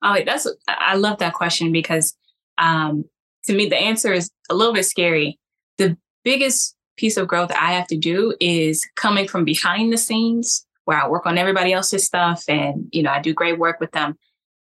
Oh, 0.02 0.18
that's 0.24 0.46
I 0.66 0.96
love 0.96 1.18
that 1.18 1.34
question 1.34 1.72
because 1.72 2.16
um 2.56 3.04
to 3.44 3.54
me 3.54 3.68
the 3.68 3.76
answer 3.76 4.14
is 4.14 4.30
a 4.48 4.54
little 4.54 4.72
bit 4.72 4.86
scary. 4.86 5.38
The 5.76 5.98
biggest 6.24 6.74
piece 6.96 7.16
of 7.16 7.28
growth 7.28 7.50
I 7.52 7.72
have 7.72 7.86
to 7.88 7.96
do 7.96 8.34
is 8.40 8.86
coming 8.96 9.26
from 9.26 9.44
behind 9.44 9.92
the 9.92 9.98
scenes 9.98 10.66
where 10.84 11.00
I 11.00 11.08
work 11.08 11.26
on 11.26 11.38
everybody 11.38 11.72
else's 11.72 12.04
stuff 12.04 12.44
and, 12.48 12.88
you 12.92 13.02
know, 13.02 13.10
I 13.10 13.20
do 13.20 13.32
great 13.32 13.58
work 13.58 13.80
with 13.80 13.92
them. 13.92 14.18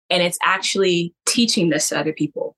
And 0.09 0.21
it's 0.21 0.37
actually 0.41 1.13
teaching 1.25 1.69
this 1.69 1.89
to 1.89 1.99
other 1.99 2.13
people. 2.13 2.55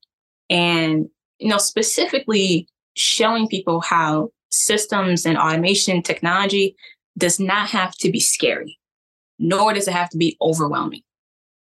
And, 0.49 1.07
you 1.39 1.49
know, 1.49 1.57
specifically 1.57 2.67
showing 2.95 3.47
people 3.47 3.81
how 3.81 4.29
systems 4.49 5.25
and 5.25 5.37
automation 5.37 6.01
technology 6.01 6.75
does 7.17 7.39
not 7.39 7.69
have 7.69 7.95
to 7.97 8.11
be 8.11 8.19
scary, 8.19 8.79
nor 9.39 9.73
does 9.73 9.87
it 9.87 9.93
have 9.93 10.09
to 10.09 10.17
be 10.17 10.37
overwhelming. 10.41 11.01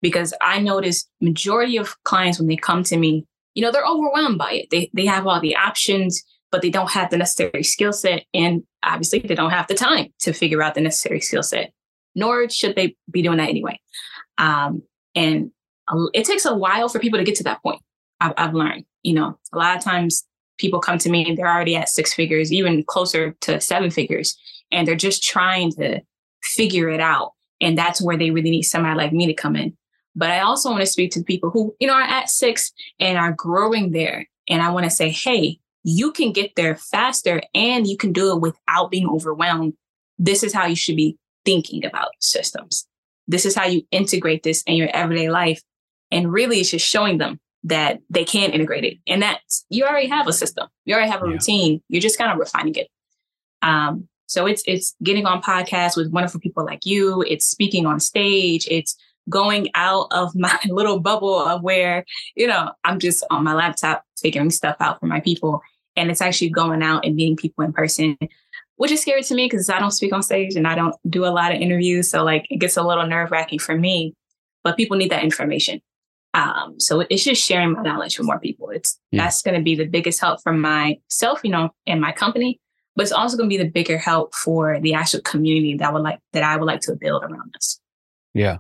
Because 0.01 0.33
I 0.41 0.59
notice 0.59 1.07
majority 1.19 1.77
of 1.77 1.95
clients 2.03 2.39
when 2.39 2.47
they 2.47 2.55
come 2.55 2.83
to 2.83 2.97
me, 2.97 3.25
you 3.53 3.61
know, 3.61 3.71
they're 3.71 3.85
overwhelmed 3.85 4.37
by 4.37 4.53
it. 4.53 4.69
They 4.71 4.89
they 4.93 5.05
have 5.05 5.27
all 5.27 5.39
the 5.39 5.55
options 5.55 6.23
but 6.51 6.61
they 6.61 6.69
don't 6.69 6.91
have 6.91 7.09
the 7.09 7.17
necessary 7.17 7.63
skill 7.63 7.93
set. 7.93 8.25
And 8.33 8.63
obviously, 8.83 9.19
they 9.19 9.35
don't 9.35 9.51
have 9.51 9.67
the 9.67 9.73
time 9.75 10.07
to 10.19 10.33
figure 10.33 10.61
out 10.61 10.75
the 10.75 10.81
necessary 10.81 11.21
skill 11.21 11.43
set, 11.43 11.73
nor 12.15 12.49
should 12.49 12.75
they 12.75 12.95
be 13.09 13.21
doing 13.21 13.37
that 13.37 13.49
anyway. 13.49 13.79
Um, 14.37 14.83
and 15.15 15.51
it 16.13 16.25
takes 16.25 16.45
a 16.45 16.55
while 16.55 16.89
for 16.89 16.99
people 16.99 17.19
to 17.19 17.25
get 17.25 17.35
to 17.35 17.43
that 17.43 17.61
point. 17.61 17.81
I've, 18.19 18.33
I've 18.37 18.53
learned, 18.53 18.85
you 19.03 19.13
know, 19.13 19.37
a 19.53 19.57
lot 19.57 19.77
of 19.77 19.83
times 19.83 20.25
people 20.57 20.79
come 20.79 20.97
to 20.99 21.09
me 21.09 21.27
and 21.27 21.37
they're 21.37 21.51
already 21.51 21.75
at 21.75 21.89
six 21.89 22.13
figures, 22.13 22.53
even 22.53 22.83
closer 22.83 23.35
to 23.41 23.59
seven 23.59 23.89
figures, 23.89 24.37
and 24.71 24.87
they're 24.87 24.95
just 24.95 25.23
trying 25.23 25.71
to 25.73 26.01
figure 26.43 26.89
it 26.89 26.99
out. 26.99 27.31
And 27.59 27.77
that's 27.77 28.01
where 28.01 28.17
they 28.17 28.31
really 28.31 28.51
need 28.51 28.63
somebody 28.63 28.95
like 28.95 29.13
me 29.13 29.27
to 29.27 29.33
come 29.33 29.55
in. 29.55 29.77
But 30.15 30.31
I 30.31 30.41
also 30.41 30.69
want 30.69 30.81
to 30.81 30.87
speak 30.87 31.11
to 31.11 31.23
people 31.23 31.49
who, 31.49 31.75
you 31.79 31.87
know, 31.87 31.93
are 31.93 32.01
at 32.01 32.29
six 32.29 32.71
and 32.99 33.17
are 33.17 33.31
growing 33.31 33.91
there. 33.91 34.27
And 34.49 34.61
I 34.61 34.69
want 34.71 34.83
to 34.83 34.89
say, 34.89 35.09
hey, 35.09 35.59
you 35.83 36.11
can 36.11 36.31
get 36.31 36.55
there 36.55 36.75
faster 36.75 37.41
and 37.53 37.87
you 37.87 37.97
can 37.97 38.13
do 38.13 38.31
it 38.31 38.41
without 38.41 38.91
being 38.91 39.09
overwhelmed. 39.09 39.73
This 40.19 40.43
is 40.43 40.53
how 40.53 40.65
you 40.65 40.75
should 40.75 40.95
be 40.95 41.17
thinking 41.45 41.85
about 41.85 42.09
systems. 42.19 42.87
This 43.27 43.45
is 43.45 43.55
how 43.55 43.65
you 43.65 43.83
integrate 43.91 44.43
this 44.43 44.61
in 44.63 44.75
your 44.75 44.89
everyday 44.93 45.29
life. 45.29 45.61
And 46.11 46.31
really, 46.31 46.59
it's 46.59 46.71
just 46.71 46.87
showing 46.87 47.17
them 47.17 47.39
that 47.63 47.99
they 48.09 48.25
can 48.25 48.51
integrate 48.51 48.83
it 48.83 48.97
and 49.07 49.21
that 49.21 49.39
you 49.69 49.85
already 49.85 50.07
have 50.07 50.27
a 50.27 50.33
system. 50.33 50.67
You 50.85 50.95
already 50.95 51.11
have 51.11 51.23
a 51.23 51.27
yeah. 51.27 51.33
routine. 51.33 51.81
You're 51.89 52.01
just 52.01 52.17
kind 52.17 52.31
of 52.31 52.37
refining 52.37 52.75
it. 52.75 52.87
Um, 53.61 54.07
so 54.25 54.45
it's 54.45 54.63
it's 54.65 54.95
getting 55.03 55.25
on 55.25 55.41
podcasts 55.41 55.95
with 55.95 56.11
wonderful 56.11 56.39
people 56.39 56.65
like 56.65 56.85
you. 56.85 57.21
It's 57.27 57.45
speaking 57.45 57.85
on 57.85 57.99
stage. 57.99 58.67
It's 58.69 58.95
going 59.29 59.69
out 59.75 60.07
of 60.11 60.31
my 60.35 60.57
little 60.67 60.99
bubble 60.99 61.39
of 61.39 61.61
where, 61.61 62.05
you 62.35 62.47
know, 62.47 62.71
I'm 62.83 62.99
just 62.99 63.23
on 63.29 63.43
my 63.43 63.53
laptop 63.53 64.03
figuring 64.19 64.51
stuff 64.51 64.77
out 64.79 64.99
for 64.99 65.05
my 65.05 65.19
people 65.19 65.61
and 65.95 66.09
it's 66.09 66.21
actually 66.21 66.49
going 66.49 66.81
out 66.81 67.05
and 67.05 67.15
meeting 67.15 67.35
people 67.35 67.63
in 67.63 67.73
person 67.73 68.17
which 68.77 68.91
is 68.91 69.01
scary 69.01 69.23
to 69.23 69.35
me 69.35 69.45
because 69.45 69.69
i 69.69 69.79
don't 69.79 69.91
speak 69.91 70.13
on 70.13 70.23
stage 70.23 70.55
and 70.55 70.67
i 70.67 70.75
don't 70.75 70.95
do 71.09 71.25
a 71.25 71.27
lot 71.27 71.53
of 71.53 71.61
interviews 71.61 72.09
so 72.09 72.23
like 72.23 72.45
it 72.49 72.57
gets 72.57 72.77
a 72.77 72.83
little 72.83 73.05
nerve-wracking 73.07 73.59
for 73.59 73.77
me 73.77 74.13
but 74.63 74.77
people 74.77 74.97
need 74.97 75.11
that 75.11 75.23
information 75.23 75.81
um, 76.33 76.79
so 76.79 77.01
it's 77.09 77.25
just 77.25 77.45
sharing 77.45 77.73
my 77.73 77.81
knowledge 77.81 78.17
with 78.17 78.25
more 78.25 78.39
people 78.39 78.69
it's 78.69 78.97
yeah. 79.11 79.23
that's 79.23 79.41
going 79.41 79.57
to 79.57 79.63
be 79.63 79.75
the 79.75 79.85
biggest 79.85 80.21
help 80.21 80.41
for 80.41 80.53
myself 80.53 81.41
you 81.43 81.51
know 81.51 81.69
and 81.85 81.99
my 81.99 82.11
company 82.11 82.59
but 82.95 83.03
it's 83.03 83.11
also 83.11 83.37
going 83.37 83.49
to 83.49 83.57
be 83.57 83.63
the 83.63 83.69
bigger 83.69 83.97
help 83.97 84.35
for 84.35 84.79
the 84.79 84.93
actual 84.93 85.21
community 85.21 85.75
that 85.77 85.93
would 85.93 86.03
like 86.03 86.19
that 86.33 86.43
I 86.43 86.57
would 86.57 86.65
like 86.65 86.81
to 86.81 86.95
build 86.95 87.23
around 87.23 87.53
us. 87.55 87.79
Yeah. 88.33 88.57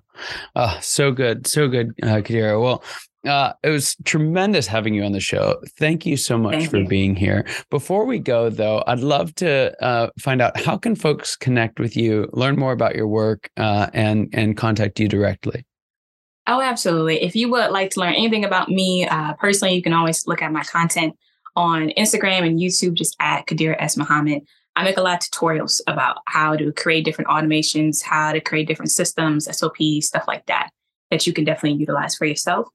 Uh, 0.55 0.79
so 0.79 1.11
good. 1.11 1.47
So 1.47 1.67
good, 1.67 1.93
uh, 2.03 2.21
Khadirah. 2.21 2.61
Well, 2.61 2.83
uh, 3.25 3.53
it 3.63 3.69
was 3.69 3.95
tremendous 4.03 4.65
having 4.65 4.93
you 4.93 5.03
on 5.03 5.11
the 5.11 5.19
show. 5.19 5.61
Thank 5.77 6.05
you 6.05 6.17
so 6.17 6.37
much 6.37 6.55
Thank 6.55 6.71
for 6.71 6.77
you. 6.77 6.87
being 6.87 7.15
here. 7.15 7.45
Before 7.69 8.05
we 8.05 8.17
go, 8.17 8.49
though, 8.49 8.83
I'd 8.87 8.99
love 8.99 9.35
to 9.35 9.73
uh, 9.83 10.09
find 10.19 10.41
out 10.41 10.59
how 10.59 10.77
can 10.77 10.95
folks 10.95 11.35
connect 11.35 11.79
with 11.79 11.95
you, 11.95 12.27
learn 12.33 12.57
more 12.57 12.71
about 12.71 12.95
your 12.95 13.07
work, 13.07 13.49
uh, 13.57 13.87
and 13.93 14.27
and 14.33 14.57
contact 14.57 14.99
you 14.99 15.07
directly. 15.07 15.65
Oh, 16.47 16.61
absolutely. 16.61 17.21
If 17.21 17.35
you 17.35 17.49
would 17.51 17.71
like 17.71 17.91
to 17.91 17.99
learn 17.99 18.15
anything 18.15 18.43
about 18.43 18.69
me 18.69 19.07
uh, 19.07 19.33
personally, 19.33 19.75
you 19.75 19.83
can 19.83 19.93
always 19.93 20.25
look 20.25 20.41
at 20.41 20.51
my 20.51 20.63
content 20.63 21.15
on 21.55 21.89
Instagram 21.97 22.45
and 22.47 22.59
YouTube, 22.59 22.93
just 22.93 23.15
at 23.19 23.45
Khadirah 23.45 23.75
S. 23.79 23.97
Muhammad. 23.97 24.41
I 24.75 24.83
make 24.83 24.97
a 24.97 25.01
lot 25.01 25.23
of 25.23 25.29
tutorials 25.29 25.81
about 25.87 26.17
how 26.27 26.55
to 26.55 26.71
create 26.71 27.03
different 27.03 27.29
automations, 27.29 28.01
how 28.01 28.31
to 28.31 28.39
create 28.39 28.67
different 28.67 28.91
systems, 28.91 29.45
SOPs, 29.55 30.07
stuff 30.07 30.23
like 30.27 30.45
that, 30.45 30.69
that 31.09 31.27
you 31.27 31.33
can 31.33 31.43
definitely 31.43 31.79
utilize 31.79 32.15
for 32.15 32.25
yourself. 32.25 32.67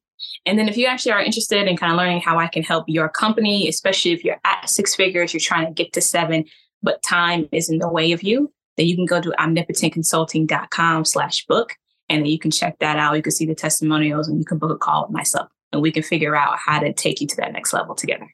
And 0.45 0.59
then 0.59 0.69
if 0.69 0.77
you 0.77 0.87
actually 0.87 1.13
are 1.13 1.23
interested 1.23 1.67
in 1.67 1.77
kind 1.77 1.93
of 1.93 1.99
learning 1.99 2.21
how 2.21 2.39
I 2.39 2.49
can 2.49 2.63
help 2.63 2.85
your 2.89 3.09
company, 3.09 3.69
especially 3.69 4.13
if 4.13 4.25
you're 4.25 4.41
at 4.45 4.69
six 4.69 4.95
figures, 4.95 5.33
you're 5.33 5.41
trying 5.41 5.67
to 5.67 5.73
get 5.73 5.93
to 5.95 6.01
seven, 6.01 6.45
but 6.83 7.03
time 7.03 7.49
is 7.53 7.69
in 7.69 7.79
the 7.79 7.89
way 7.89 8.13
of 8.13 8.23
you, 8.23 8.53
then 8.77 8.87
you 8.87 8.95
can 8.95 9.07
go 9.07 9.21
to 9.21 9.31
omnipotentconsulting.com 9.39 11.05
slash 11.05 11.45
book. 11.47 11.75
And 12.09 12.23
then 12.23 12.27
you 12.27 12.39
can 12.39 12.51
check 12.51 12.79
that 12.79 12.99
out. 12.99 13.17
You 13.17 13.23
can 13.23 13.33
see 13.33 13.47
the 13.47 13.55
testimonials 13.55 14.29
and 14.29 14.39
you 14.39 14.45
can 14.45 14.59
book 14.59 14.71
a 14.71 14.79
call 14.79 15.07
with 15.07 15.13
myself 15.13 15.49
and 15.73 15.83
we 15.83 15.91
can 15.91 16.03
figure 16.03 16.37
out 16.37 16.57
how 16.59 16.79
to 16.79 16.93
take 16.93 17.21
you 17.21 17.27
to 17.27 17.37
that 17.37 17.53
next 17.53 17.73
level 17.73 17.95
together. 17.95 18.33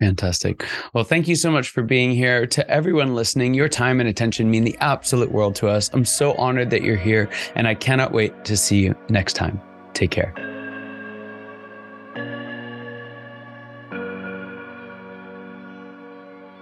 Fantastic. 0.00 0.66
Well, 0.92 1.04
thank 1.04 1.28
you 1.28 1.36
so 1.36 1.50
much 1.50 1.70
for 1.70 1.82
being 1.82 2.12
here. 2.12 2.46
To 2.46 2.68
everyone 2.68 3.14
listening, 3.14 3.54
your 3.54 3.68
time 3.68 4.00
and 4.00 4.08
attention 4.08 4.50
mean 4.50 4.64
the 4.64 4.76
absolute 4.80 5.30
world 5.30 5.54
to 5.56 5.68
us. 5.68 5.88
I'm 5.92 6.04
so 6.04 6.34
honored 6.34 6.70
that 6.70 6.82
you're 6.82 6.96
here, 6.96 7.30
and 7.54 7.68
I 7.68 7.74
cannot 7.74 8.12
wait 8.12 8.44
to 8.44 8.56
see 8.56 8.80
you 8.80 8.94
next 9.08 9.34
time. 9.34 9.60
Take 9.92 10.10
care. 10.10 10.34